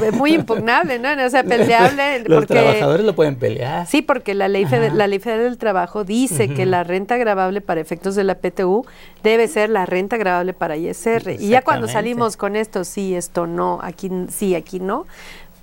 [0.08, 1.10] eh, muy impugnable, ¿no?
[1.26, 2.20] O sea, peleable.
[2.26, 3.86] Los porque, trabajadores lo pueden pelear.
[3.86, 4.96] Sí, porque la ley, fede- Ajá.
[4.96, 8.86] la ley federal del trabajo dice que la renta gravable para efectos de la PTU
[9.24, 11.36] debe ser la renta gravable para ISR.
[11.40, 15.06] Y ya cuando salimos con esto, sí, esto no, aquí sí, aquí no,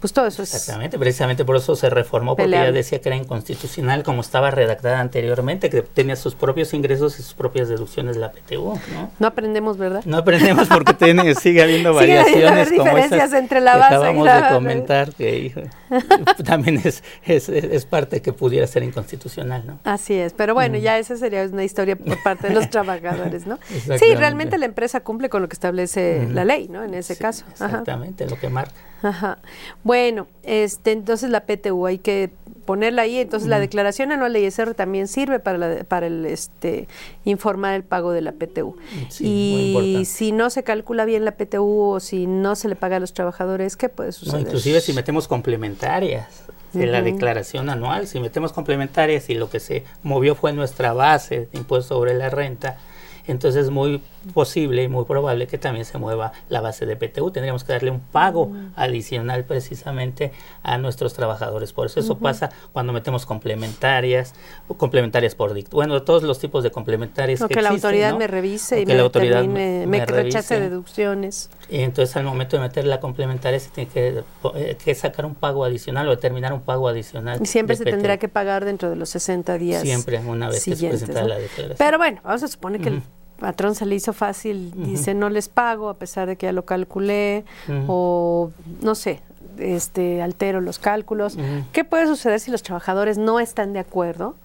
[0.02, 0.52] pues todo eso es...
[0.52, 2.68] Exactamente, precisamente por eso se reformó, porque Peleable.
[2.68, 7.22] ella decía que era inconstitucional como estaba redactada anteriormente, que tenía sus propios ingresos y
[7.22, 9.10] sus propias deducciones de la PTU, ¿no?
[9.18, 10.02] No aprendemos, ¿verdad?
[10.04, 13.94] No aprendemos porque tiene, sigue habiendo Sigue variaciones como diferencias esas entre la que base
[13.94, 15.60] y acabamos la- de comentar, que hijo,
[16.44, 19.78] también es, es, es parte que pudiera ser inconstitucional, ¿no?
[19.84, 20.80] Así es, pero bueno, Mm.
[20.82, 23.58] ya esa sería una historia por parte de los trabajadores, ¿no?
[23.98, 26.82] Sí, realmente la empresa cumple con lo que establece la ley, ¿no?
[26.82, 27.44] En ese Sí, caso.
[27.54, 27.66] Ajá.
[27.66, 28.72] Exactamente, lo que marca.
[29.02, 29.38] Ajá.
[29.84, 32.30] Bueno, este, entonces la PTU hay que
[32.64, 33.18] ponerla ahí.
[33.18, 36.86] Entonces la declaración anual de ISR también sirve para, la- para el, este,
[37.24, 38.76] informar el pago de la PTU.
[39.08, 42.96] Sí, y si no se calcula bien la PTU o si no se le paga
[42.96, 44.40] a los trabajadores, ¿qué puede No, suceder?
[44.42, 49.84] inclusive si metemos complementarias de la declaración anual, si metemos complementarias y lo que se
[50.02, 52.78] movió fue nuestra base de impuesto sobre la renta,
[53.26, 54.00] entonces es muy
[54.34, 57.30] posible y muy probable que también se mueva la base de PTU.
[57.30, 58.72] Tendríamos que darle un pago Mm.
[58.76, 60.32] adicional precisamente
[60.62, 61.72] a nuestros trabajadores.
[61.72, 64.34] Por eso eso pasa cuando metemos complementarias,
[64.68, 65.76] o complementarias por dicto.
[65.76, 68.18] Bueno, todos los tipos de complementarias O que, que la existen, autoridad ¿no?
[68.18, 71.50] me revise O y que me, la autoridad me, rechace deducciones.
[71.70, 74.22] Y entonces al momento de meter la complementaria se tiene que,
[74.54, 77.38] eh, que sacar un pago adicional o determinar un pago adicional.
[77.42, 77.90] Y siempre se PTU.
[77.92, 79.82] tendrá que pagar dentro de los 60 días.
[79.82, 81.28] Siempre, una vez que se presenta ¿no?
[81.28, 81.76] la declaración.
[81.78, 83.02] Pero bueno, vamos a suponer que el.
[83.42, 86.64] Patrón se le hizo fácil, dice no les pago a pesar de que ya lo
[86.64, 87.44] calculé
[87.88, 88.50] o
[88.80, 89.20] no sé,
[89.58, 91.36] este altero los cálculos.
[91.72, 94.36] ¿Qué puede suceder si los trabajadores no están de acuerdo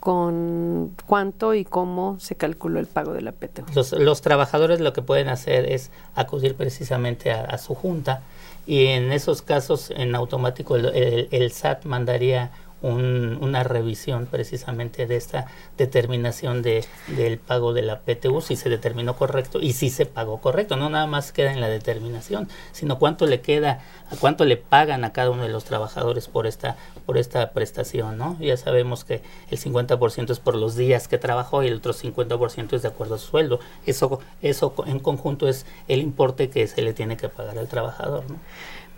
[0.00, 3.64] con cuánto y cómo se calculó el pago de la PTU?
[3.74, 8.22] Los, los trabajadores lo que pueden hacer es acudir precisamente a, a su junta
[8.66, 12.50] y en esos casos en automático el, el- el SAT mandaría
[12.82, 18.68] un- una revisión precisamente de esta determinación de, del pago de la PTU, si se
[18.68, 20.76] determinó correcto y si se pagó correcto.
[20.76, 25.04] No nada más queda en la determinación, sino cuánto le queda, a cuánto le pagan
[25.04, 28.16] a cada uno de los trabajadores por esta, por esta prestación.
[28.18, 28.36] ¿no?
[28.40, 32.76] Ya sabemos que el 50% es por los días que trabajó y el otro 50%
[32.76, 33.60] es de acuerdo a su sueldo.
[33.86, 38.24] Eso, eso en conjunto es el importe que se le tiene que pagar al trabajador.
[38.30, 38.36] ¿no?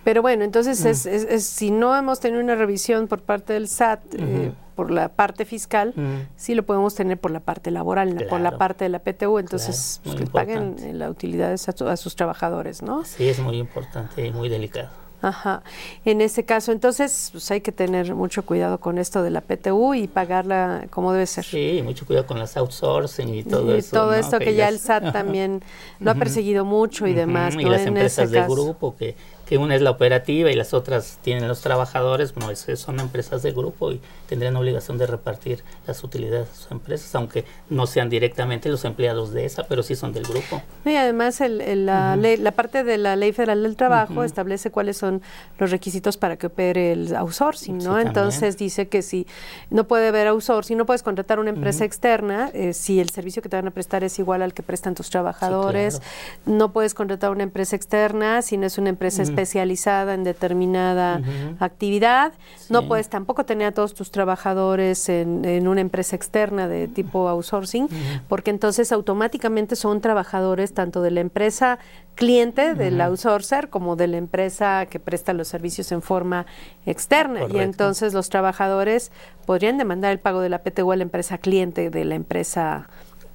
[0.04, 0.88] Pero bueno, entonces Mm.
[0.88, 4.90] es, es- es- si no hemos tenido una revisión por parte del SAT eh, por
[4.90, 6.26] la parte fiscal, Mm.
[6.36, 10.00] sí lo podemos tener por la parte laboral, por la parte de la PTU, entonces
[10.02, 10.90] Claro, pues, que paguen importante.
[10.90, 13.04] eh, la utilidades a, su- a sus trabajadores, ¿no?
[13.04, 14.88] Sí, es muy importante y muy delicado.
[15.24, 15.62] Ajá.
[16.04, 19.94] En ese caso, entonces, pues hay que tener mucho cuidado con esto de la PTU
[19.94, 21.44] y pagarla como debe ser.
[21.44, 23.94] Sí, mucho cuidado con las outsourcing y todo Y eso.
[23.94, 24.14] todo ¿no?
[24.14, 25.62] esto que ya el SAT también
[26.00, 27.54] lo ha perseguido mucho y demás.
[27.54, 27.70] Y ¿no?
[27.70, 28.52] las En empresas ese de caso.
[28.52, 29.14] grupo, que,
[29.46, 33.42] que una es la operativa y las otras tienen los trabajadores, bueno, es- son empresas
[33.42, 38.08] de grupo y tendrían obligación de repartir las utilidades de sus empresas, aunque no sean
[38.08, 40.62] directamente los empleados de esa, pero sí son del grupo.
[40.84, 42.22] No, Y además el- el- la, Ujú.
[42.22, 45.22] ley- la parte de la Ley Federal del Trabajo establece cuáles son
[45.58, 47.98] los requisitos para que opere el outsourcing, ¿no?
[47.98, 49.26] Entonces dice que si
[49.70, 53.48] no puede haber outsourcing, no puedes contratar una empresa externa eh, si el servicio que
[53.48, 55.98] te van a prestar es igual al que prestan tus trabajadores.
[55.98, 56.58] claro.
[56.58, 59.32] No puedes contratar una empresa externa si no es una empresa Ujú.
[59.42, 61.20] Especializada en determinada
[61.58, 62.32] actividad.
[62.70, 67.28] No puedes tampoco tener a todos tus trabajadores en, en una empresa externa de tipo
[67.28, 67.88] outsourcing,
[68.28, 71.78] porque entonces automáticamente son trabajadores tanto de la empresa
[72.14, 73.02] cliente del Ujú.
[73.02, 76.46] outsourcer como de la empresa que presta los servicios en forma
[76.86, 77.40] externa.
[77.52, 79.10] Y entonces los trabajadores
[79.44, 82.88] podrían demandar el pago de la PTU a la empresa cliente de la empresa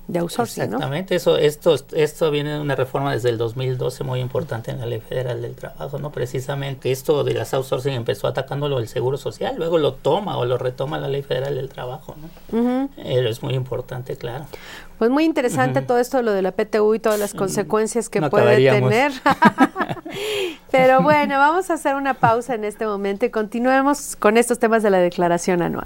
[0.08, 0.78] de outsourcing, ¿no?
[0.78, 4.86] Exactamente, eso, esto, esto viene de una reforma desde el 2012 muy importante en la
[4.86, 6.12] Ley Federal del Trabajo, ¿no?
[6.12, 10.58] Precisamente esto de las outsourcing empezó atacándolo el Seguro Social, luego lo toma o lo
[10.58, 12.16] retoma la Ley Federal del Trabajo,
[12.52, 12.90] ¿no?
[12.98, 14.46] Eh, es muy importante, claro.
[14.98, 18.30] Pues muy interesante todo esto, lo de la PTU y todas las consecuencias que no
[18.32, 18.90] puede acabaríamos.
[18.90, 19.12] tener.
[20.72, 24.82] Pero bueno, vamos a hacer una pausa en este momento y continuemos con estos temas
[24.82, 25.86] de la declaración anual.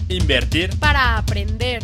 [0.09, 1.83] Invertir para aprender.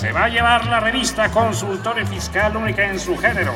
[0.00, 3.52] Se va a llevar la revista Consultorio Fiscal única en su género.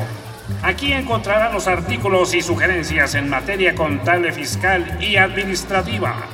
[0.62, 6.33] Aquí encontrará los artículos y sugerencias en materia contable, fiscal y administrativa.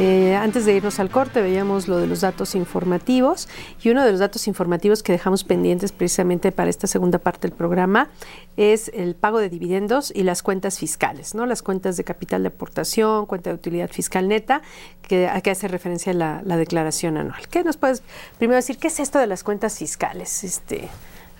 [0.00, 3.48] Eh, antes de irnos al corte veíamos lo de los datos informativos
[3.82, 7.56] y uno de los datos informativos que dejamos pendientes precisamente para esta segunda parte del
[7.56, 8.08] programa
[8.56, 11.46] es el pago de dividendos y las cuentas fiscales, ¿no?
[11.46, 14.62] Las cuentas de capital de aportación, cuenta de utilidad fiscal neta,
[15.02, 17.48] que, a que hace referencia la, la declaración anual.
[17.48, 18.04] ¿Qué nos puedes
[18.38, 20.44] primero decir qué es esto de las cuentas fiscales?
[20.44, 20.88] Este,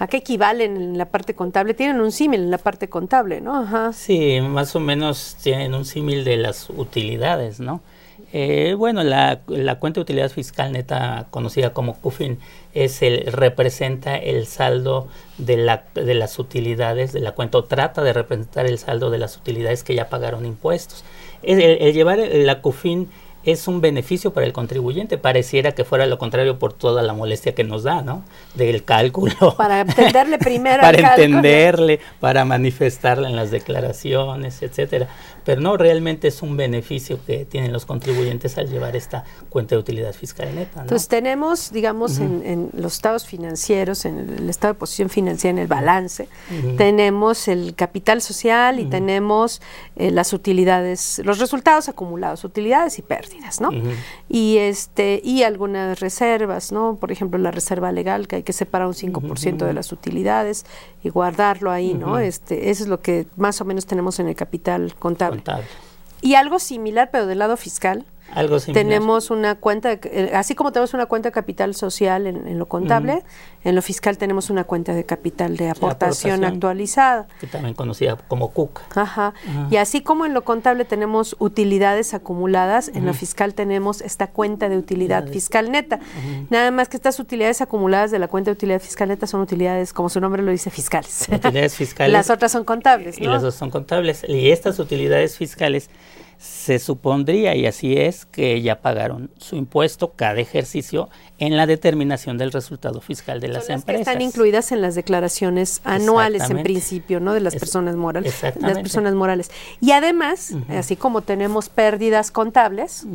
[0.01, 1.75] ¿A qué equivalen en la parte contable?
[1.75, 3.55] Tienen un símil en la parte contable, ¿no?
[3.55, 3.93] Ajá.
[3.93, 7.83] Sí, más o menos tienen un símil de las utilidades, ¿no?
[8.33, 12.39] Eh, bueno, la, la, cuenta de utilidad fiscal neta, conocida como CUFIN,
[12.75, 18.03] es el, representa el saldo de, la, de las utilidades de la cuenta o trata
[18.03, 21.05] de representar el saldo de las utilidades que ya pagaron impuestos.
[21.43, 23.09] El, el llevar la CUFIN
[23.45, 25.19] es un beneficio para el contribuyente.
[25.19, 28.25] Pareciera que fuera lo contrario por toda la molestia que nos da, ¿no?
[28.55, 29.55] Del cálculo.
[29.57, 30.81] Para entenderle primero.
[30.83, 35.09] para entenderle, para manifestarle en las declaraciones, etcétera.
[35.49, 39.81] Pero no, realmente es un beneficio que tienen los contribuyentes al llevar esta cuenta de
[39.81, 40.83] utilidad fiscal neta.
[40.83, 45.67] Entonces tenemos, digamos, en, los estados financieros, en el estado de posición financiera, en el
[45.67, 46.29] balance,
[46.77, 49.63] tenemos el capital social y tenemos
[49.97, 53.71] eh, las utilidades, los resultados acumulados, utilidades y pérdidas, ¿no?
[54.29, 56.97] Y este y algunas reservas, ¿no?
[56.97, 60.67] Por ejemplo, la reserva legal que hay que separar un 5% de las utilidades
[61.03, 62.19] y guardarlo ahí, ¿no?
[62.19, 65.43] Este, eso es lo que más o menos tenemos en el capital contable.
[66.21, 68.05] Y algo similar, pero del lado fiscal,
[68.35, 72.67] algo Tenemos una cuenta, eh, así como tenemos una cuenta de capital social en, lo
[72.67, 73.23] contable,
[73.65, 77.27] en lo fiscal tenemos una cuenta de capital de aportación, actualizada.
[77.41, 78.81] Que también conocida como CUC.
[78.97, 79.35] Ajá.
[79.71, 84.69] Y así como en lo contable tenemos utilidades acumuladas, en lo fiscal tenemos esta cuenta
[84.69, 85.99] de utilidad fiscal neta.
[86.51, 89.93] Nada más que estas utilidades acumuladas de la cuenta de utilidad fiscal neta son utilidades,
[89.93, 91.29] como su nombre lo dice, fiscales.
[91.33, 92.13] Utilidades fiscales.
[92.13, 93.19] las otras son contables.
[93.19, 94.25] Y las otras son contables.
[94.29, 95.89] Y estas utilidades fiscales
[96.39, 101.09] se supondría, y así es, que ya pagaron su impuesto cada ejercicio
[101.39, 104.07] en la determinación del resultado fiscal de las, empresas.
[104.07, 107.33] están incluidas en las declaraciones anuales, en principio, ¿no?
[107.33, 108.41] De las personas morales.
[108.61, 109.51] Las personas morales.
[109.81, 113.07] Y además, así como tenemos pérdidas contables,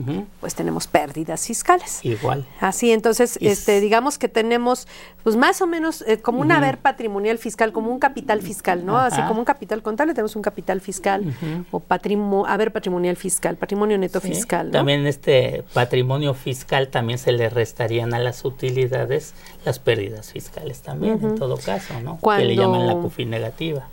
[0.41, 1.99] pues tenemos pérdidas fiscales.
[2.03, 2.45] Igual.
[2.59, 4.87] Así, entonces, este, digamos que tenemos,
[5.23, 8.97] pues más o menos, eh, como un haber patrimonial fiscal, como un capital fiscal, ¿no?
[8.97, 11.33] Así como un capital contable, tenemos un capital fiscal
[11.71, 14.71] o patrimonio, haber patrimonial fiscal, patrimonio neto fiscal.
[14.71, 19.33] También este patrimonio fiscal también se le restarían a las utilidades
[19.65, 22.19] las pérdidas fiscales también, en todo caso, ¿no?
[22.19, 23.87] Que le llaman la CUFI negativa.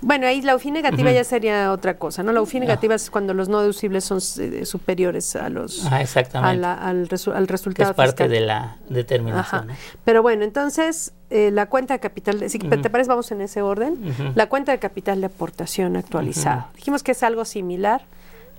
[0.00, 2.32] Bueno, ahí la UFI negativa ya sería otra cosa, ¿no?
[2.32, 6.66] La UFI negativa es cuando los no deducibles son eh, superiores a los ah, exactamente.
[6.66, 7.90] al, al, resultado.
[7.90, 9.68] es parte de la determinación.
[10.04, 13.98] Pero bueno, entonces eh, la cuenta de capital, si te parece, vamos en ese orden.
[14.34, 16.68] La cuenta de capital de aportación actualizada.
[16.76, 18.02] Dijimos que es algo similar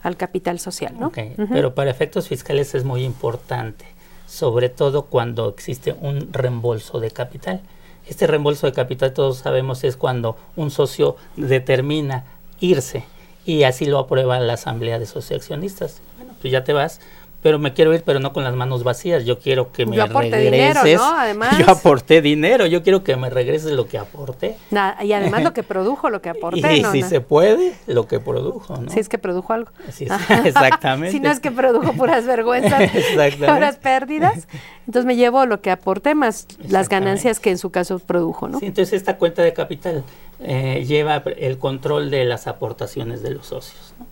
[0.01, 1.11] al capital social, ¿no?
[1.51, 3.85] Pero para efectos fiscales es muy importante,
[4.27, 7.61] sobre todo cuando existe un reembolso de capital.
[8.07, 12.23] Este reembolso de capital, todos sabemos, es cuando un socio determina
[12.59, 13.03] irse
[13.45, 16.01] y así lo aprueba la asamblea de socioaccionistas.
[16.17, 16.99] Bueno, pues ya te vas,
[17.45, 19.23] pero me quiero ir, pero no con las manos vacías.
[19.23, 20.51] Yo quiero que me yo regreses.
[20.51, 21.15] Dinero, ¿no?
[21.15, 21.55] Además.
[21.59, 24.57] Yo aporté dinero, yo quiero que me regreses lo que aporté.
[25.03, 26.77] y además lo que produjo, lo que aporté.
[26.77, 28.89] y si se puede, lo que produjo, ¿no?
[28.89, 29.69] Si es que produjo algo.
[30.43, 31.11] exactamente.
[31.11, 32.89] si no es que produjo puras vergüenzas,
[33.37, 34.47] puras pérdidas,
[34.87, 38.57] entonces me llevo lo que aporté más las ganancias que en su caso produjo, ¿no?
[38.57, 40.03] Sí, entonces esta cuenta de capital
[40.39, 43.93] eh, lleva el control de las aportaciones de los socios.
[43.99, 44.07] ¿no?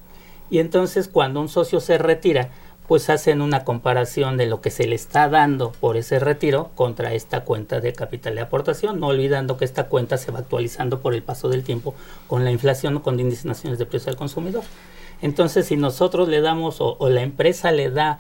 [0.53, 2.51] Y entonces cuando un socio se retira,
[2.87, 7.13] pues hacen una comparación de lo que se le está dando por ese retiro contra
[7.13, 11.13] esta cuenta de capital de aportación, no olvidando que esta cuenta se va actualizando por
[11.13, 11.95] el paso del tiempo
[12.27, 14.63] con la inflación o con índices de precios al consumidor.
[15.21, 18.19] Entonces, si nosotros le damos o la empresa le da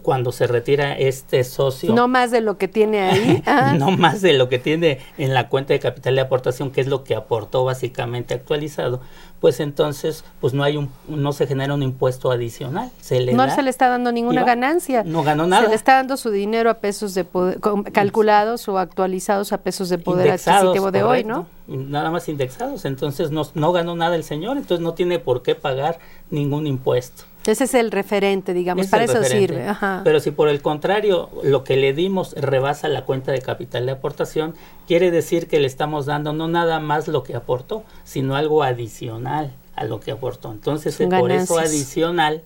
[0.00, 1.94] cuando se retira este socio.
[1.94, 3.42] No más de lo que tiene ahí.
[3.78, 6.86] no más de lo que tiene en la cuenta de capital de aportación, que es
[6.86, 9.00] lo que aportó básicamente actualizado,
[9.40, 12.90] pues entonces pues no hay un no se genera un impuesto adicional.
[13.00, 15.02] Se le no se le está dando ninguna ganancia.
[15.04, 15.64] No ganó nada.
[15.64, 17.58] Se le está dando su dinero a pesos de poder,
[17.92, 21.46] calculados o actualizados a pesos de poder adquisitivo de hoy, ¿no?
[21.66, 22.84] Nada más indexados.
[22.84, 25.98] Entonces no, no ganó nada el señor, entonces no tiene por qué pagar
[26.30, 27.24] ningún impuesto.
[27.46, 29.66] Ese es el referente, digamos, para eso sirve.
[30.04, 33.92] Pero si por el contrario lo que le dimos rebasa la cuenta de capital de
[33.92, 34.54] aportación,
[34.86, 39.52] quiere decir que le estamos dando no nada más lo que aportó, sino algo adicional
[39.74, 40.52] a lo que aportó.
[40.52, 42.42] Entonces, por eso adicional,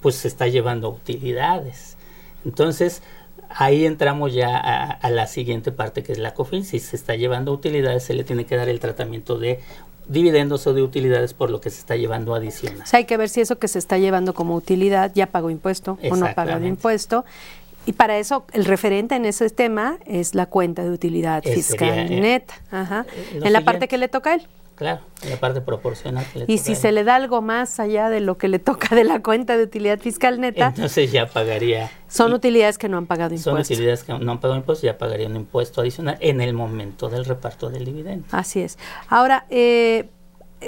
[0.00, 1.96] pues se está llevando utilidades.
[2.44, 3.02] Entonces,
[3.48, 6.64] ahí entramos ya a, a, la siguiente parte que es la COFIN.
[6.64, 9.60] Si se está llevando utilidades, se le tiene que dar el tratamiento de
[10.08, 12.84] dividendos o de utilidades por lo que se está llevando adicional.
[12.92, 16.16] hay que ver si eso que se está llevando como utilidad ya pagó impuesto o
[16.16, 17.24] no pagó impuesto.
[17.86, 22.20] Y para eso el referente en ese tema es la cuenta de utilidad fiscal eh,
[22.20, 23.06] neta, Ajá.
[23.14, 24.48] Eh, en la parte que le toca a él.
[24.76, 26.26] Claro, la parte proporcional.
[26.46, 29.22] y si se le da algo más allá de lo que le toca de la
[29.22, 31.90] cuenta de utilidad fiscal neta, entonces ya pagaría.
[32.08, 33.66] Son utilidades que no han pagado impuestos.
[33.66, 37.08] Son utilidades que no han pagado impuestos, ya pagaría un impuesto adicional en el momento
[37.08, 38.26] del reparto del dividendo.
[38.32, 38.78] Así es.
[39.08, 40.10] Ahora, eh,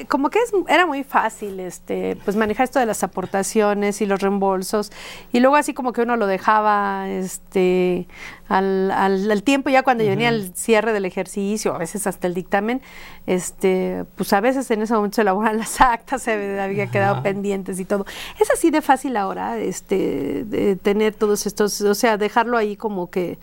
[0.09, 4.21] como que es, era muy fácil este pues manejar esto de las aportaciones y los
[4.21, 4.93] reembolsos.
[5.33, 8.07] Y luego así como que uno lo dejaba este
[8.49, 12.81] al, al, tiempo ya cuando venía el cierre del ejercicio a veces hasta el dictamen
[13.27, 17.81] este pues a veces en ese momento se elaboran las actas se había quedado pendientes
[17.81, 18.05] y todo.
[18.39, 23.11] Es así de fácil ahora este de tener todos estos o sea dejarlo ahí como
[23.11, 23.39] que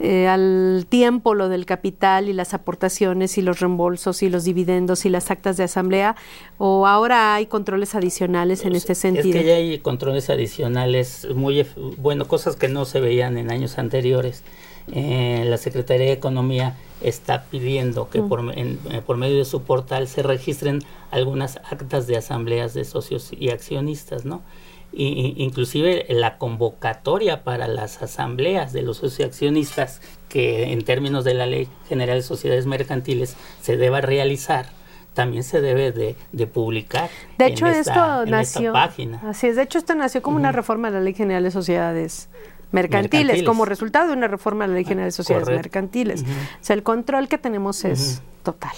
[0.00, 5.04] eh, al tiempo lo del capital y las aportaciones y los reembolsos y los dividendos
[5.04, 6.14] y las actas de asamblea
[6.56, 9.36] o ahora hay controles adicionales en este sentido?
[9.36, 13.78] Es que ya hay controles adicionales muy bueno, cosas que no se veían en años
[13.78, 14.44] anteriores.
[14.92, 18.76] Eh, la Secretaría de Economía está pidiendo que por, eh,
[19.06, 20.80] por medio de su portal se registren
[21.10, 24.42] algunas actas de asambleas de socios y accionistas, ¿no?
[24.90, 31.68] inclusive la convocatoria para las asambleas de los accionistas que en términos de la Ley
[31.88, 34.70] General de Sociedades Mercantiles se deba realizar
[35.18, 37.10] también se debe de, publicar.
[37.38, 38.72] De hecho, esto nació.
[38.72, 39.20] página.
[39.24, 42.28] Así es, de hecho, esto nació como una reforma de la Ley General de Sociedades
[42.72, 46.22] mercantiles, como resultado de una reforma de la Ley General de Sociedades Mercantiles.
[46.22, 46.24] O
[46.64, 48.72] sea, el control que tenemos es total.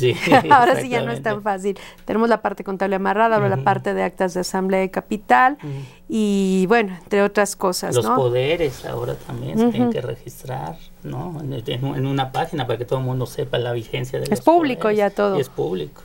[0.50, 1.78] ahora sí ya no es tan fácil.
[2.04, 5.58] Tenemos la parte contable amarrada, ahora la parte de actas de asamblea de capital
[6.08, 7.94] y bueno, entre otras cosas.
[7.94, 11.40] Los poderes ahora también se tienen que registrar, ¿no?
[11.40, 15.10] En, una página para que todo el mundo sepa la vigencia de Es público ya
[15.10, 15.36] todo.
[15.36, 16.02] es público.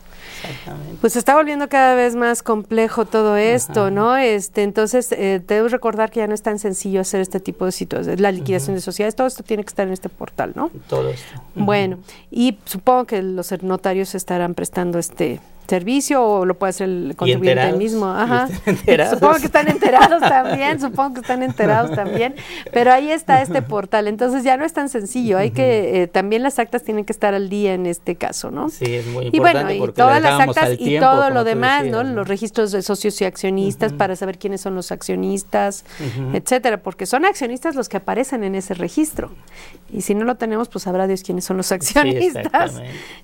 [1.01, 4.17] Pues se está volviendo cada vez más complejo todo esto, ¿no?
[4.17, 7.71] Este, entonces, eh, debemos recordar que ya no es tan sencillo hacer este tipo de
[7.71, 8.19] situaciones.
[8.19, 10.71] La liquidación de sociedades, todo esto tiene que estar en este portal, ¿no?
[10.87, 11.41] Todo esto.
[11.55, 11.99] Bueno,
[12.31, 17.73] y supongo que los notarios estarán prestando este servicio o lo puede hacer el contribuyente
[17.73, 18.07] mismo.
[18.07, 18.47] Ajá.
[19.09, 22.35] Supongo que están enterados también, supongo que están enterados también,
[22.71, 26.43] pero ahí está este portal, entonces ya no es tan sencillo, hay que, eh, también
[26.43, 28.69] las actas tienen que estar al día en este caso, ¿no?
[28.69, 29.37] Sí, es muy importante.
[29.37, 32.03] Y bueno, y todas las actas y todo lo demás, ¿no?
[32.03, 35.85] Los registros de socios y accionistas para saber quiénes son los accionistas,
[36.33, 39.31] etcétera, porque son accionistas los que aparecen en ese registro.
[39.91, 42.81] Y si no lo tenemos, pues sabrá Dios quiénes son los accionistas.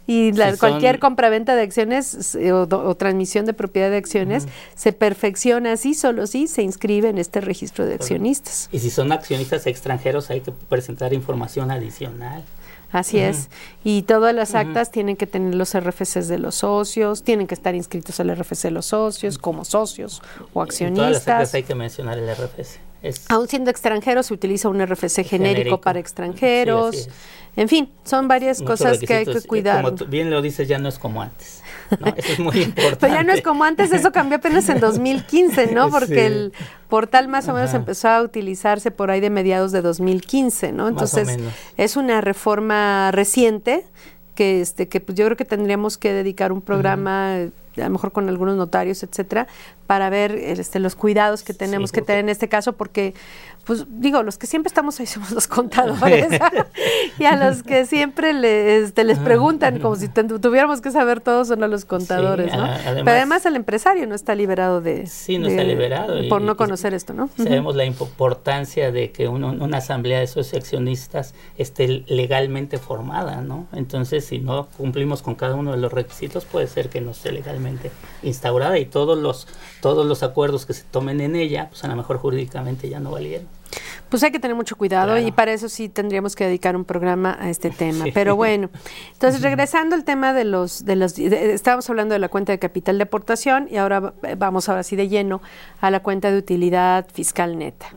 [0.08, 5.74] y la, cualquier compraventa de acciones eh, o, transmisión de propiedad de acciones se perfecciona
[5.74, 8.70] así, solo si se inscribe en este registro de accionistas.
[8.72, 12.44] Y si son accionistas extranjeros hay que presentar información adicional.
[12.92, 13.50] Así es.
[13.84, 17.74] Y todas las actas tienen que tener los RFCs de los socios, tienen que estar
[17.74, 20.22] inscritos al RFC de los socios como socios
[20.54, 20.98] o accionistas.
[20.98, 22.93] todas las actas hay que mencionar el RFC.
[23.30, 27.10] Aún siendo extranjero se utiliza un RFC genérico, para extranjeros.
[27.56, 29.84] en fin, son varias cosas que hay que cuidar.
[29.84, 31.64] Como bien lo dices, ya no es como antes.
[32.16, 32.98] Eso es muy importante.
[33.00, 35.90] Pero ya no es como antes, eso cambió apenas en 2015, ¿no?
[35.90, 36.54] Porque el
[36.90, 40.88] portal más o menos empezó a utilizarse por ahí de mediados de 2015, ¿no?
[40.88, 41.38] Entonces,
[41.78, 43.86] es una reforma reciente
[44.36, 48.12] que este que pues yo creo que tendríamos que dedicar un programa a lo mejor
[48.12, 49.48] con algunos notarios, etcétera,
[49.88, 53.14] para ver este, los cuidados que tenemos que tener en este caso, porque,
[53.66, 56.28] pues digo, los que siempre estamos ahí somos los contadores,
[57.20, 61.50] y a los que siempre les, este, les preguntan, como si tuviéramos que saber todos
[61.50, 62.68] son a los contadores, ¿no?
[62.84, 65.08] Pero además el empresario no está liberado de...
[65.08, 66.16] Sí, no está liberado.
[66.30, 67.30] por no conocer esto, ¿no?
[67.38, 73.68] Sabemos la importancia de que una asamblea de asociacionistas esté legalmente formada, ¿no?
[73.74, 77.32] Entonces, si no cumplimos con cada uno de los requisitos, puede ser que no esté
[77.32, 79.48] legalmente instaurada y todos los
[79.84, 83.12] todos los acuerdos que se tomen en ella, pues a lo mejor jurídicamente ya no
[83.12, 83.48] valieron.
[84.10, 87.38] Pues hay que tener mucho cuidado y para eso sí tendríamos que dedicar un programa
[87.40, 88.06] a este tema.
[88.14, 88.70] Pero bueno,
[89.14, 92.98] entonces regresando al tema de los, de los, estábamos hablando de la cuenta de capital
[92.98, 95.42] de aportación y ahora vamos ahora sí de lleno
[95.82, 97.88] a la cuenta de utilidad fiscal neta.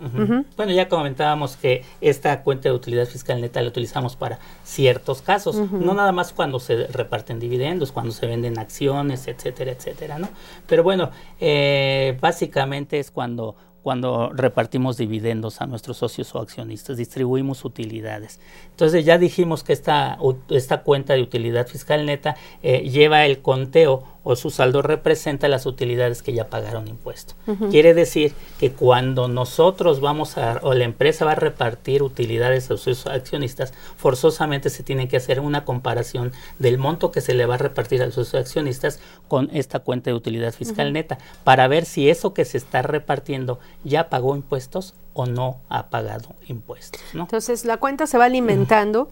[0.56, 5.56] Bueno, ya comentábamos que esta cuenta de utilidad fiscal neta la utilizamos para ciertos casos,
[5.56, 10.28] no nada más cuando se reparten dividendos, cuando se venden acciones, etcétera, etcétera, ¿no?
[10.66, 11.10] Pero bueno,
[11.40, 13.56] eh, básicamente es cuando
[13.86, 18.40] cuando repartimos dividendos a nuestros socios o accionistas, distribuimos utilidades.
[18.70, 20.18] Entonces ya dijimos que esta,
[20.50, 22.34] esta cuenta de utilidad fiscal neta
[22.64, 27.34] eh, lleva el conteo o su saldo representa las utilidades que ya pagaron impuesto.
[27.70, 32.76] Quiere decir que cuando nosotros vamos a, o la empresa va a repartir utilidades a
[32.76, 37.54] sus accionistas, forzosamente se tiene que hacer una comparación del monto que se le va
[37.54, 38.98] a repartir a sus accionistas
[39.28, 43.60] con esta cuenta de utilidad fiscal neta, para ver si eso que se está repartiendo
[43.84, 47.00] ya pagó impuestos o no ha pagado impuestos.
[47.14, 49.08] Entonces la cuenta se va alimentando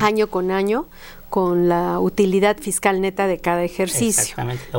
[0.00, 0.86] año con año
[1.28, 4.36] con la utilidad fiscal neta de cada ejercicio.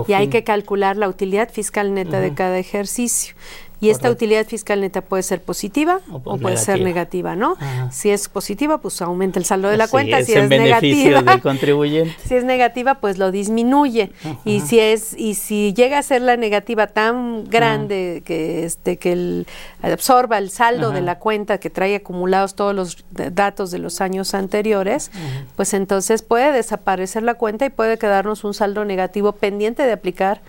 [0.07, 3.35] Y hay que calcular la utilidad fiscal neta de cada ejercicio.
[3.81, 7.57] Y esta utilidad fiscal neta puede ser positiva o, puede ser negativa, ¿no?
[7.91, 10.23] Si es positiva, pues aumenta el saldo de la cuenta.
[10.23, 12.15] si es negativa, del contribuyente.
[12.23, 14.11] si es negativa, pues lo disminuye.
[14.45, 19.13] Y si es y si llega a ser la negativa tan grande que este que
[19.13, 19.47] el,
[19.81, 24.35] absorba el saldo de la cuenta que trae acumulados todos los datos de los años
[24.35, 25.09] anteriores,
[25.55, 30.41] pues entonces puede desaparecer la cuenta y puede quedarnos un saldo negativo pendiente de aplicar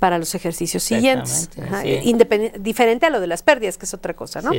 [0.00, 1.50] para los ejercicios siguientes.
[2.58, 4.50] diferente a lo de las pérdidas, que es otra cosa, ¿no?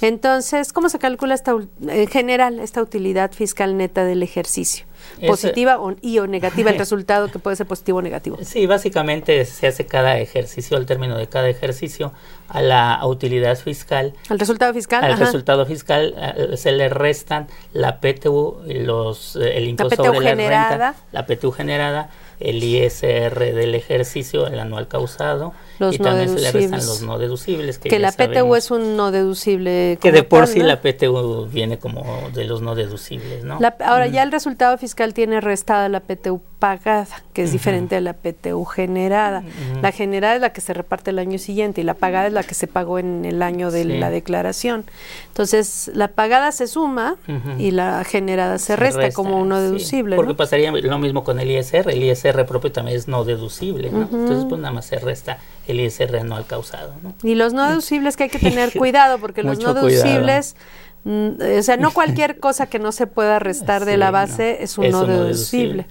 [0.00, 1.54] Entonces, ¿cómo se calcula esta,
[1.86, 4.86] en general esta utilidad fiscal neta del ejercicio?
[5.26, 8.38] ¿Positiva o, y o negativa el resultado que puede ser positivo o negativo?
[8.42, 12.12] Sí, básicamente se hace cada ejercicio, al término de cada ejercicio,
[12.48, 14.14] a la utilidad fiscal.
[14.28, 15.04] ¿Al resultado fiscal?
[15.04, 20.34] Al resultado fiscal eh, se le restan la PTU, los, eh, el impuesto sobre la
[20.34, 22.10] renta, la PTU generada
[22.40, 27.78] el ISR del ejercicio, el anual causado, y también se le restan los no deducibles.
[27.78, 29.98] Que, la PTU es un no deducible.
[30.00, 33.58] Que de por sí la PTU viene como de los no deducibles, ¿no?
[33.84, 38.14] ahora ya el resultado fiscal tiene restada la PTU pagada, que es diferente a la
[38.14, 39.44] PTU generada.
[39.82, 42.42] La generada es la que se reparte el año siguiente y la pagada es la
[42.42, 44.84] que se pagó en el año de la declaración.
[45.28, 47.16] Entonces, la pagada se suma
[47.58, 50.16] y la generada se, resta, como uno deducible.
[50.16, 51.90] porque pasaría lo mismo con el ISR.
[51.90, 54.02] El ISR propio también es no deducible, ¿no?
[54.02, 56.94] Entonces, pues nada más se resta el ISR no al causado.
[57.02, 57.14] ¿no?
[57.22, 60.56] Y los no deducibles que hay que tener cuidado, porque los no deducibles...
[61.04, 64.76] Mm, o sea, no cualquier cosa que no se pueda restar de la base es
[64.76, 65.86] un no deducible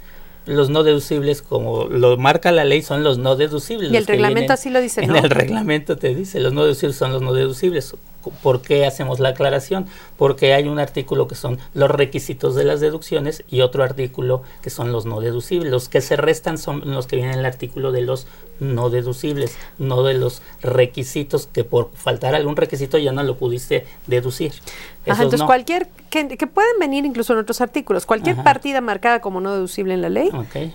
[0.45, 3.91] los no deducibles, como lo marca la ley, son los no deducibles.
[3.91, 5.15] Y el reglamento así lo dice, ¿no?
[5.17, 7.95] En el reglamento te dice, los no deducibles son los no deducibles.
[8.31, 9.87] ¿Por qué hacemos la aclaración?
[10.17, 14.69] Porque hay un artículo que son los requisitos de las deducciones y otro artículo que
[14.69, 15.71] son los no deducibles.
[15.71, 18.27] Los que se restan son los que vienen en el artículo de los
[18.59, 23.85] no deducibles, no de los requisitos que por faltar algún requisito ya no lo pudiste
[24.07, 24.53] deducir.
[25.05, 29.93] entonces cualquier, que, pueden venir incluso en otros artículos, cualquier partida marcada como no deducible
[29.93, 30.29] en la ley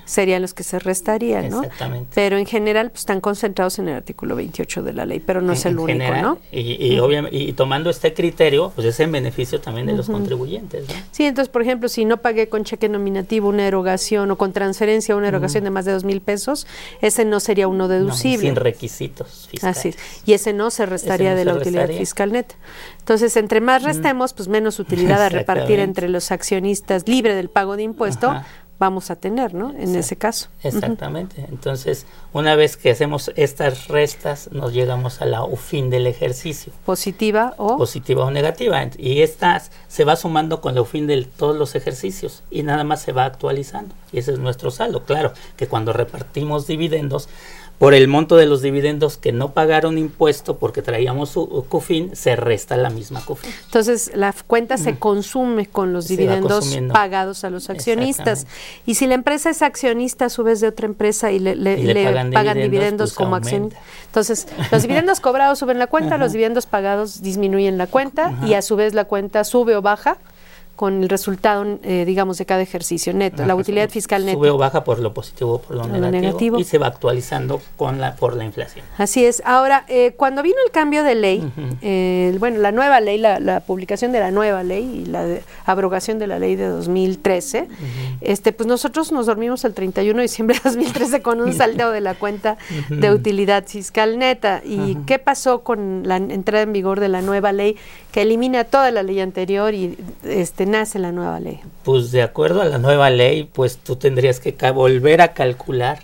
[0.04, 1.62] serían los que se restarían, ¿no?
[1.62, 2.10] Exactamente.
[2.14, 5.52] Pero en general pues, están concentrados en el artículo 28 de la ley, pero no
[5.52, 6.38] es el único, ¿no?
[6.52, 10.94] Y, obviamente, y tomando este criterio, pues es en beneficio también de los contribuyentes, ¿no?
[11.10, 15.16] Sí, entonces, por ejemplo, si no pagué con cheque nominativo una erogación o con transferencia
[15.16, 16.66] una erogación de más de dos mil pesos,
[17.00, 18.46] ese no sería uno deducible.
[18.46, 19.78] sin requisitos fiscales.
[19.78, 22.54] Así Y ese no se restaría de la utilidad fiscal neta.
[22.98, 27.76] Entonces, entre más restemos, pues menos utilidad a repartir entre los accionistas libre del pago
[27.76, 28.34] de impuesto,
[28.80, 29.70] vamos a tener, ¿no?
[29.78, 30.48] En ese caso.
[30.62, 31.46] Exactamente.
[31.50, 36.72] Entonces, una vez que hacemos estas restas, nos llegamos a la fin del ejercicio.
[36.86, 38.82] Positiva o positiva o negativa.
[38.96, 43.02] Y estas se va sumando con la fin de todos los ejercicios y nada más
[43.02, 43.94] se va actualizando.
[44.12, 45.04] Y ese es nuestro saldo.
[45.04, 47.28] Claro, que cuando repartimos dividendos
[47.80, 52.36] por el monto de los dividendos que no pagaron impuesto porque traíamos su CUFIN, se
[52.36, 53.50] resta la misma CUFIN.
[53.64, 58.46] Entonces, la cuenta se consume con los dividendos pagados a los accionistas.
[58.84, 61.54] Y si la empresa es accionista a su vez de otra empresa y le,
[62.34, 63.80] pagan, dividendos, pues, como accionista.
[64.04, 68.60] Entonces, los dividendos cobrados suben la cuenta, los dividendos pagados disminuyen la cuenta y a
[68.60, 70.18] su vez la cuenta sube o baja
[70.80, 74.38] con el resultado, eh, digamos, de cada ejercicio neto, la utilidad fiscal neta.
[74.38, 78.00] Sube o baja por lo positivo o por lo, negativo, y se va actualizando con
[78.00, 78.86] la por la inflación.
[78.96, 79.42] Así es.
[79.44, 81.52] Ahora, eh, cuando vino el cambio de ley,
[81.82, 85.26] eh, bueno, la nueva ley, la, publicación de la nueva ley y la
[85.66, 87.68] abrogación de la ley de 2013,
[88.22, 92.00] este, pues nosotros nos dormimos el 31 de diciembre de 2013 con un saldo de
[92.00, 92.56] la cuenta
[92.88, 94.62] de utilidad fiscal neta.
[94.64, 97.76] ¿Y qué pasó con la entrada en vigor de la nueva ley
[98.12, 101.60] que elimina toda la ley anterior y este nace la nueva ley?
[101.84, 106.00] Pues de acuerdo a la nueva ley, pues tú tendrías que volver a calcular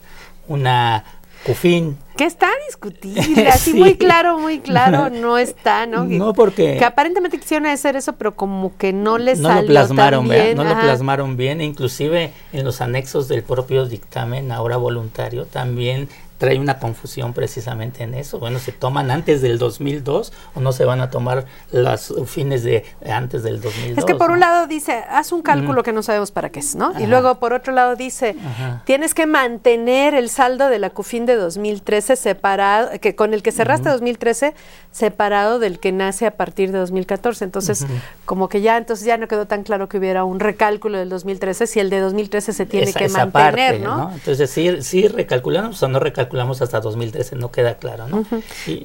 [0.49, 1.05] una
[1.47, 1.97] CUFIN.
[2.17, 6.05] Que está discutible, así muy claro, muy claro, no está, ¿no?
[6.05, 6.77] No, porque...
[6.77, 10.57] Que aparentemente quisieron hacer eso, pero como que no les no lo plasmaron bien.
[10.57, 16.09] No lo plasmaron bien, inclusive en los anexos del propio dictamen, ahora voluntario, también
[16.39, 18.39] trae una confusión precisamente en eso.
[18.39, 22.85] Bueno, ¿se toman antes del 2002 o no se van a tomar los fines de
[23.09, 23.99] antes del 2002?
[23.99, 26.75] Es que por un lado dice, haz un cálculo que no sabemos para qué es,
[26.75, 26.93] ¿no?
[27.01, 28.37] Y luego por otro lado dice,
[28.85, 33.53] tienes que mantener el saldo de la CUFIN de 2013 separado, que con el que
[33.53, 34.55] cerraste 2013
[34.91, 37.45] separado del que nace a partir de 2014.
[37.45, 37.87] Entonces,
[38.25, 41.67] como que ya entonces ya no quedó tan claro que hubiera un recálculo del 2013
[41.67, 44.13] si el de 2013 se tiene que mantener, ¿no?
[44.13, 48.25] Entonces, sí, sí recalculamos o no recalculamos calculamos hasta 2013, no queda claro, ¿no?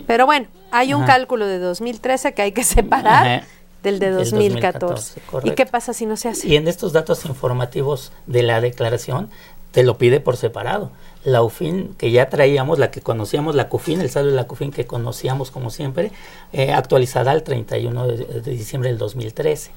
[0.05, 3.43] Pero bueno, hay un cálculo de 2013 que hay que separar.
[3.83, 5.21] Del de 2014.
[5.43, 6.47] ¿Y qué pasa si no se hace?
[6.47, 9.31] Y en estos datos informativos de la declaración
[9.71, 10.91] te lo pide por separado.
[11.23, 14.69] La UFIN que ya traíamos, la que conocíamos, la CUFIN, el saldo de la CUFIN
[14.71, 16.11] que conocíamos como siempre,
[16.53, 19.71] eh, actualizada al 31 de, de, diciembre del 2013.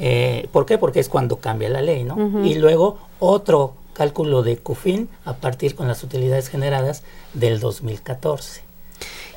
[0.00, 0.76] Eh, ¿Por qué?
[0.76, 2.44] Porque es cuando cambia la ley, ¿no?
[2.44, 8.73] Y luego otro cálculo de CUFIN a partir con las utilidades generadas del 2014.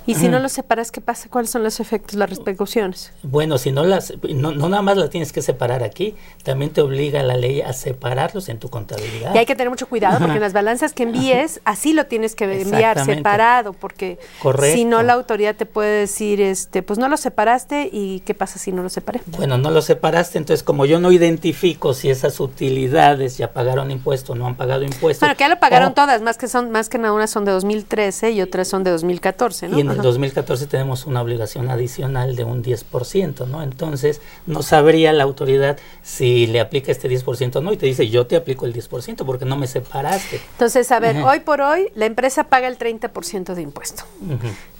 [0.07, 1.27] Y si no los separas, ¿qué pasa?
[1.29, 3.11] ¿Cuáles son los efectos, las repercusiones?
[3.23, 6.81] Bueno, si no las, no, no nada más las tienes que separar aquí, también te
[6.81, 9.35] obliga la ley a separarlos en tu contabilidad.
[9.35, 12.35] Y hay que tener mucho cuidado porque en las balanzas que envíes, así lo tienes
[12.35, 14.75] que enviar separado, porque Correcto.
[14.77, 18.59] si no la autoridad te puede decir, este, pues no lo separaste y qué pasa
[18.59, 19.21] si no lo separé.
[19.25, 24.33] Bueno, no lo separaste, entonces como yo no identifico si esas utilidades ya pagaron impuesto
[24.33, 25.25] o no han pagado impuesto.
[25.25, 27.43] Bueno, que ya lo pagaron o- todas, más que son, más que nada unas son
[27.45, 29.77] de 2013 y otras son de 2014, ¿no?
[29.77, 30.09] Y en el Ajá.
[30.09, 33.61] 2014 tenemos una obligación adicional de un 10%, ¿no?
[33.63, 38.07] Entonces, no sabría la autoridad si le aplica este 10% o no, y te dice,
[38.09, 40.39] yo te aplico el 10% porque no me separaste.
[40.53, 44.03] Entonces, a ver, hoy por hoy la empresa paga el 30% de impuesto.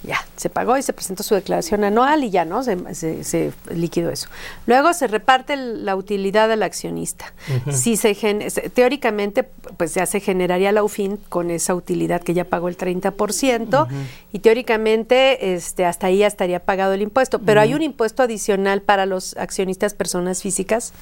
[0.03, 2.63] Ya, se pagó y se presentó su declaración anual y ya, ¿no?
[2.63, 4.28] Se, se, se liquidó eso.
[4.65, 7.34] Luego se reparte el- la utilidad al accionista.
[7.72, 9.43] Si se gen- se- teóricamente,
[9.76, 13.95] pues ya se generaría la UFIN con esa utilidad que ya pagó el 30% Ujú.
[14.32, 17.39] y teóricamente este, hasta ahí ya estaría pagado el impuesto.
[17.39, 17.78] Pero hay Ujú.
[17.78, 20.93] un impuesto adicional para los accionistas personas físicas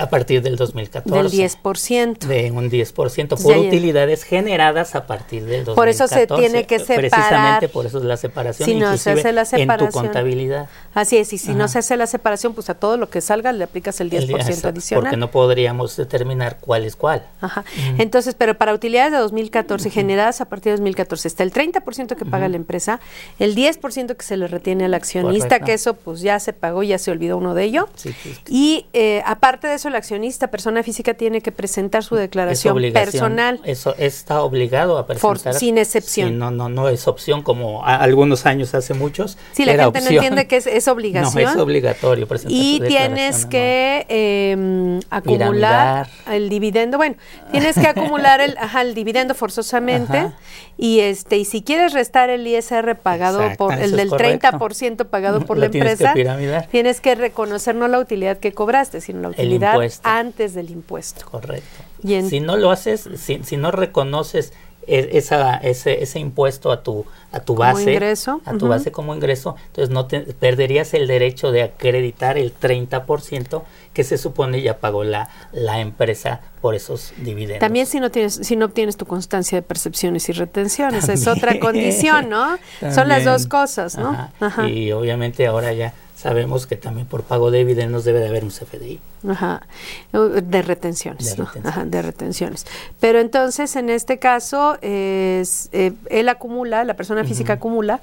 [0.00, 1.16] A partir del 2014.
[1.22, 2.26] del 10%.
[2.26, 5.74] De un 10% Entonces, por ya- ya- utilidades generadas a partir del 2014.
[5.74, 7.00] Por eso se tiene que separar.
[7.10, 9.90] Precisamente por eso es la separación, Si no se hace la en separación.
[9.90, 10.68] tu contabilidad.
[10.94, 11.72] Así es, y si no Ajá.
[11.74, 14.48] se hace la separación, pues a todo lo que salga le aplicas el 10% El-
[14.48, 15.02] exacto, adicional.
[15.04, 17.26] Porque no podríamos determinar cuál es cuál.
[17.40, 17.64] Ajá.
[17.98, 22.24] Entonces, pero para utilidades de 2014 generadas a partir de 2014 está el 30% que
[22.24, 23.00] paga la empresa,
[23.38, 25.66] el 10% que se le retiene al accionista, Correcto.
[25.66, 27.88] que eso pues ya se pagó, ya se olvidó uno de ello.
[27.94, 32.16] Sí, sí, Y eh, aparte de eso, el accionista, persona física, tiene que presentar su
[32.16, 33.60] declaración personal.
[33.64, 35.54] Eso está obligado a For- presentar.
[35.54, 36.28] sin excepción.
[36.30, 39.38] Sí, no, no, no es opción como a- algunos años hace muchos.
[39.52, 41.42] Si la era gente no entiende que es, es obligación.
[41.44, 46.96] No, es obligatorio presentar Y tienes que eh, acumular el dividendo.
[46.98, 47.16] Bueno,
[47.50, 50.18] tienes que acumular el, ajá, el dividendo forzosamente.
[50.18, 50.32] Ajá.
[50.76, 54.48] Y este y si quieres restar el ISR pagado por el del correcto.
[54.58, 56.66] 30% pagado por la que empresa, piramidar.
[56.66, 61.26] tienes que reconocer no la utilidad que cobraste, sino la utilidad antes del impuesto.
[61.30, 61.82] Correcto.
[62.02, 64.52] Y Si no lo haces, si, si no reconoces
[64.86, 69.56] esa, ese, ese impuesto a tu, a tu base, ingreso, a tu base como ingreso,
[69.68, 73.62] entonces no te, perderías el derecho de acreditar el 30%
[73.92, 77.60] que se supone ya pagó la, la empresa por esos dividendos.
[77.60, 81.58] También si no tienes, si no obtienes tu constancia de percepciones y retenciones, es otra
[81.60, 82.56] condición, ¿no?
[82.92, 84.10] Son las dos cosas, ¿no?
[84.10, 84.32] Ajá.
[84.40, 84.68] Ajá.
[84.68, 88.50] Y obviamente ahora ya sabemos que también por pago de dividendos debe de haber un
[88.50, 89.00] CFDI.
[89.28, 89.66] Ajá,
[90.12, 91.44] de retenciones, De ¿no?
[91.46, 91.66] retenciones.
[91.72, 92.66] Ajá, de retenciones.
[93.00, 98.00] Pero entonces, en este caso, es, eh, él acumula, la persona física acumula,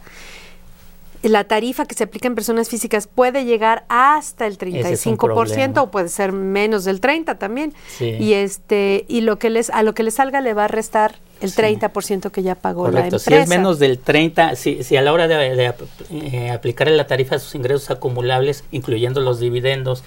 [1.23, 5.17] la tarifa que se aplica en personas físicas puede llegar hasta el Ese es un
[5.17, 5.81] 35% problema.
[5.83, 7.73] o puede ser menos del 30 también.
[7.97, 8.05] Sí.
[8.19, 11.15] Y este y lo que les a lo que le salga le va a restar
[11.41, 13.25] el 30% que ya pagó la empresa.
[13.25, 15.81] si es menos del 30, si, si a la hora de, de ap-
[16.11, 20.03] eh, aplicar la tarifa a sus ingresos acumulables, incluyendo los dividendos,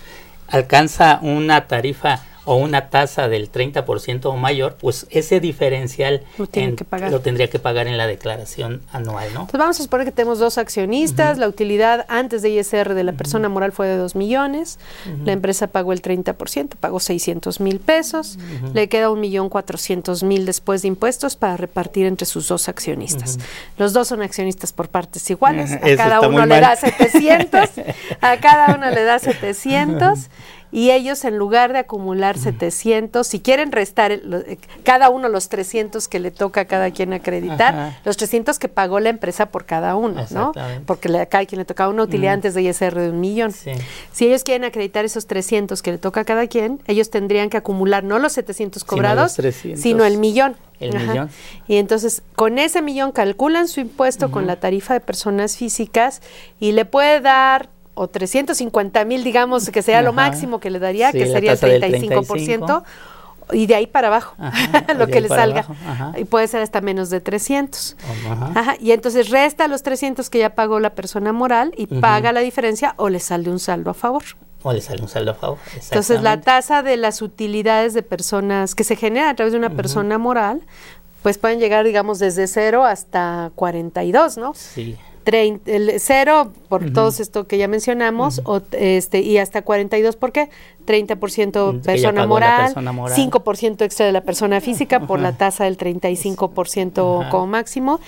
[0.48, 6.70] alcanza una tarifa o una tasa del 30% o mayor, pues ese diferencial Lo tiene
[6.70, 7.10] en- que pagar.
[7.10, 9.40] lo tendría que pagar en la declaración anual, ¿no?
[9.42, 13.12] Entonces vamos a suponer que tenemos dos accionistas, la utilidad antes de ISR de la
[13.12, 14.78] persona moral fue de 2 millones,
[15.24, 18.38] la empresa pagó el 30%, pagó 600 mil pesos,
[18.74, 23.38] le queda un millón cuatrocientos mil después de impuestos para repartir entre sus dos accionistas.
[23.78, 27.70] Los dos son accionistas por partes iguales, a Eso cada uno le da 700,
[28.20, 30.28] a cada uno le da 700
[30.76, 35.48] y ellos en lugar de acumular 700, si quieren restar el- eh, cada uno los
[35.48, 37.98] 300 que le toca a cada quien acreditar, Ajá.
[38.04, 40.52] los 300 que pagó la empresa por cada uno, ¿no?
[40.84, 42.34] Porque le, a cada quien le tocaba una utilidad Mm.
[42.34, 43.52] antes de ISR de un millón.
[43.52, 43.70] Sí.
[44.12, 47.56] Si ellos quieren acreditar esos 300 que le toca a cada quien, ellos tendrían que
[47.56, 49.80] acumular no los 700 Sino cobrados, los 300.
[49.80, 50.56] sino el millón.
[50.80, 51.30] El millón.
[51.68, 56.20] Y entonces con ese millón calculan su impuesto con la tarifa de personas físicas
[56.58, 61.12] y le puede dar o 350 mil, digamos, que sea lo máximo que le daría,
[61.12, 62.82] Sí, que sería el tasa del 35%,
[63.52, 65.66] y de ahí para abajo, Ajá, lo que le salga.
[66.16, 67.96] Y puede ser hasta menos de 300.
[68.54, 68.76] Ajá.
[68.80, 72.94] Y entonces resta los 300 que ya pagó la persona moral y paga la diferencia
[72.96, 74.24] o le sale un saldo a favor.
[74.62, 75.58] O le sale un saldo a favor.
[75.74, 79.70] Entonces la tasa de las utilidades de personas que se generan a través de una
[79.70, 80.62] persona moral,
[81.22, 84.54] pues pueden llegar, digamos, desde cero hasta 42, ¿no?
[84.54, 84.96] Sí.
[85.26, 90.50] El cero por todo esto que ya mencionamos, o, este, y hasta 42, ¿por qué?
[90.86, 95.78] 30% persona moral, persona moral, 5% extra de la persona física por la tasa del
[95.78, 98.00] 35% como máximo,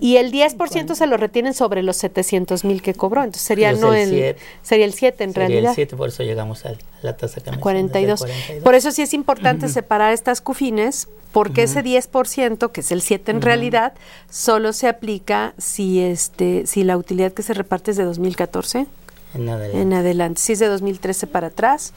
[0.00, 3.92] y el 10% se lo retienen sobre los 700 mil que cobró, entonces sería no
[3.92, 5.70] el, sería el 7 en realidad.
[5.70, 6.72] el 7, por eso llegamos a
[7.02, 8.20] la tasa que 42.
[8.20, 8.64] 42.
[8.64, 13.30] Por eso sí es importante separar estas CUFINES, porque ese 10%, que es el 7
[13.30, 13.92] en realidad,
[14.28, 18.86] solo se aplica si este si la utilidad que se reparte es de 2014
[19.34, 19.80] en adelante.
[19.80, 20.40] En adelante.
[20.40, 21.92] Si es de 2013 para atrás,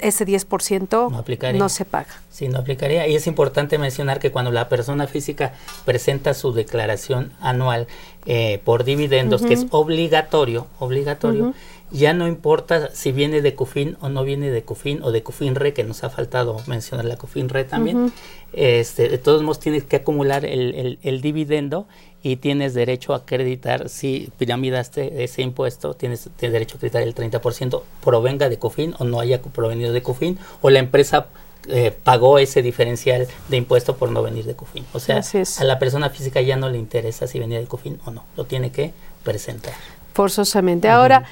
[0.00, 2.22] ese 10% no, no, se paga.
[2.30, 3.08] Sí, no aplicaría.
[3.08, 5.54] Y es importante mencionar que cuando la persona física
[5.84, 7.86] presenta su declaración anual
[8.26, 11.54] eh, por dividendos, que es obligatorio, obligatorio,
[11.92, 15.74] ya no importa si viene de CUFIN o no viene de CUFIN o de CUFINRE,
[15.74, 18.12] que nos ha faltado mencionar la CUFINRE también,
[18.52, 21.86] este, de todos modos tienes que acumular el, el, dividendo
[22.22, 27.82] y tienes derecho a acreditar, si piramidaste ese impuesto, tienes, derecho a acreditar el 30%,
[28.02, 31.26] provenga de CUFIN o no haya provenido de CUFIN, o la empresa
[31.68, 34.84] eh, pagó ese diferencial de impuesto por no venir de CUFIN.
[34.92, 35.20] O sea,
[35.58, 38.44] a la persona física ya no le interesa si venía de CUFIN o no, lo
[38.44, 38.92] tiene que
[39.24, 39.72] presentar.
[40.14, 40.88] Forzosamente.
[40.88, 41.24] Ahora,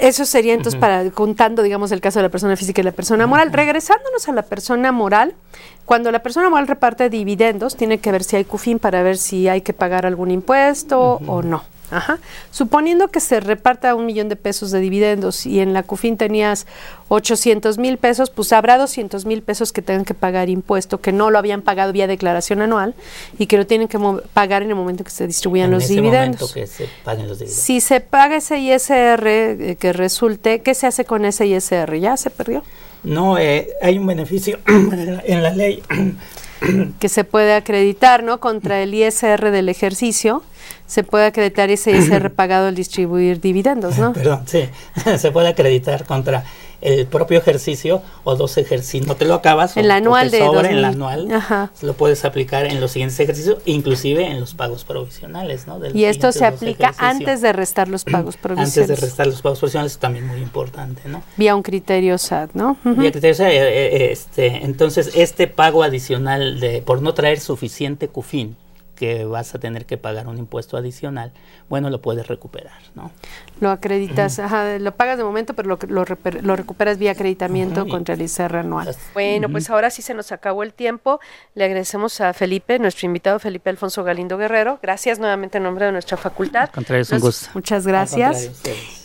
[0.00, 3.26] eso sería entonces para contando, digamos, el caso de la persona física y la persona
[3.26, 3.52] moral.
[3.52, 5.34] Regresándonos a la persona moral,
[5.84, 9.48] cuando la persona moral reparte dividendos, tiene que ver si hay CUFIN para ver si
[9.48, 11.64] hay que pagar algún impuesto o no.
[11.90, 12.18] Ajá.
[12.50, 16.66] Suponiendo que se reparta un millón de pesos de dividendos y en la CUFIN tenías
[17.08, 21.30] 800 mil pesos, pues habrá 200 mil pesos que tengan que pagar impuesto, que no
[21.30, 22.94] lo habían pagado vía declaración anual
[23.38, 23.98] y que lo tienen que
[24.32, 26.52] pagar en el momento que se distribuyan los dividendos.
[26.52, 27.64] que se paguen los dividendos.
[27.64, 31.96] Si se paga ese ISR eh, que resulte, ¿qué se hace con ese ISR?
[31.98, 32.64] ¿Ya se perdió?
[33.04, 35.82] No, eh, hay un beneficio en la ley
[36.98, 38.40] que se puede acreditar, ¿no?
[38.40, 40.42] Contra el ISR del ejercicio
[40.86, 44.12] se puede acreditar ese ISR pagado al distribuir dividendos, ¿no?
[44.12, 44.68] Perdón, sí,
[45.18, 46.44] se puede acreditar contra
[46.80, 49.06] el propio ejercicio o dos ejercicios.
[49.06, 49.76] No te lo acabas.
[49.76, 51.28] En la anual sobra, en la anual.
[51.82, 55.80] Lo puedes aplicar en los siguientes ejercicios, inclusive en los pagos provisionales, ¿no?
[55.92, 58.76] y esto se aplica antes de restar los pagos provisionales.
[58.76, 61.22] Antes de restar los pagos provisionales, también muy importante, ¿no?
[61.36, 62.76] Vía un criterio SAT, ¿no?
[62.84, 68.08] Vía criterio SAT, eh, eh, este, entonces este pago adicional de por no traer suficiente
[68.08, 68.56] CUFIN
[68.96, 71.32] que vas a tener que pagar un impuesto adicional,
[71.68, 73.12] bueno, lo puedes recuperar, ¿no?
[73.60, 76.04] Lo acreditas, ajá, lo pagas de momento, pero lo, lo,
[76.42, 78.96] lo recuperas vía acreditamiento contra el ICR anual.
[79.14, 81.20] Bueno, pues ahora sí se nos acabó el tiempo.
[81.54, 84.78] Le agradecemos a Felipe, nuestro invitado Felipe Alfonso Galindo Guerrero.
[84.82, 86.70] Gracias nuevamente en nombre de nuestra facultad.
[86.76, 87.48] un gusto.
[87.54, 88.50] Muchas gracias.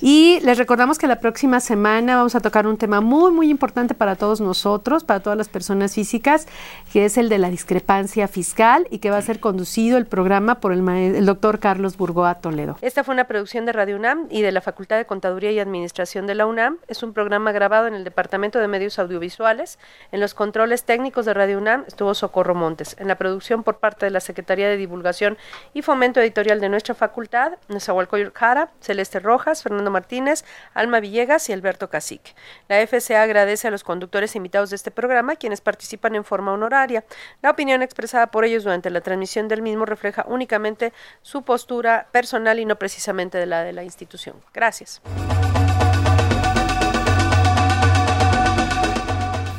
[0.01, 3.93] Y les recordamos que la próxima semana vamos a tocar un tema muy, muy importante
[3.93, 6.47] para todos nosotros, para todas las personas físicas,
[6.91, 10.59] que es el de la discrepancia fiscal y que va a ser conducido el programa
[10.59, 12.77] por el, doctor Carlos Burgoa Toledo.
[12.81, 16.27] Esta fue una producción de Radio UNAM y de la Facultad de Contaduría y Administración
[16.27, 16.77] de la UNAM.
[16.87, 19.79] Es un programa grabado en el Departamento de Medios Audiovisuales.
[20.11, 22.95] En los controles técnicos de Radio UNAM estuvo Socorro Montes.
[22.99, 25.37] En la producción por parte de la Secretaría de Divulgación
[25.73, 31.53] y Fomento Editorial de nuestra facultad, Nezahualcóyotl Jara, Celeste Rojas, Fernando Martínez, Alma Villegas y
[31.53, 32.35] Alberto Cacique.
[32.67, 37.03] La FCA agradece a los conductores invitados de este programa, quienes participan en forma honoraria.
[37.41, 42.59] La opinión expresada por ellos durante la transmisión del mismo refleja únicamente su postura personal
[42.59, 44.35] y no precisamente de la de la institución.
[44.53, 45.01] Gracias.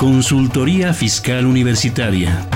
[0.02, 2.48] Consultoría Fiscal Universitaria.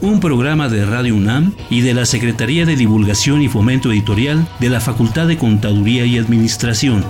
[0.00, 4.68] Un programa de Radio UNAM y de la Secretaría de Divulgación y Fomento Editorial de
[4.68, 7.04] la Facultad de Contaduría y Administración.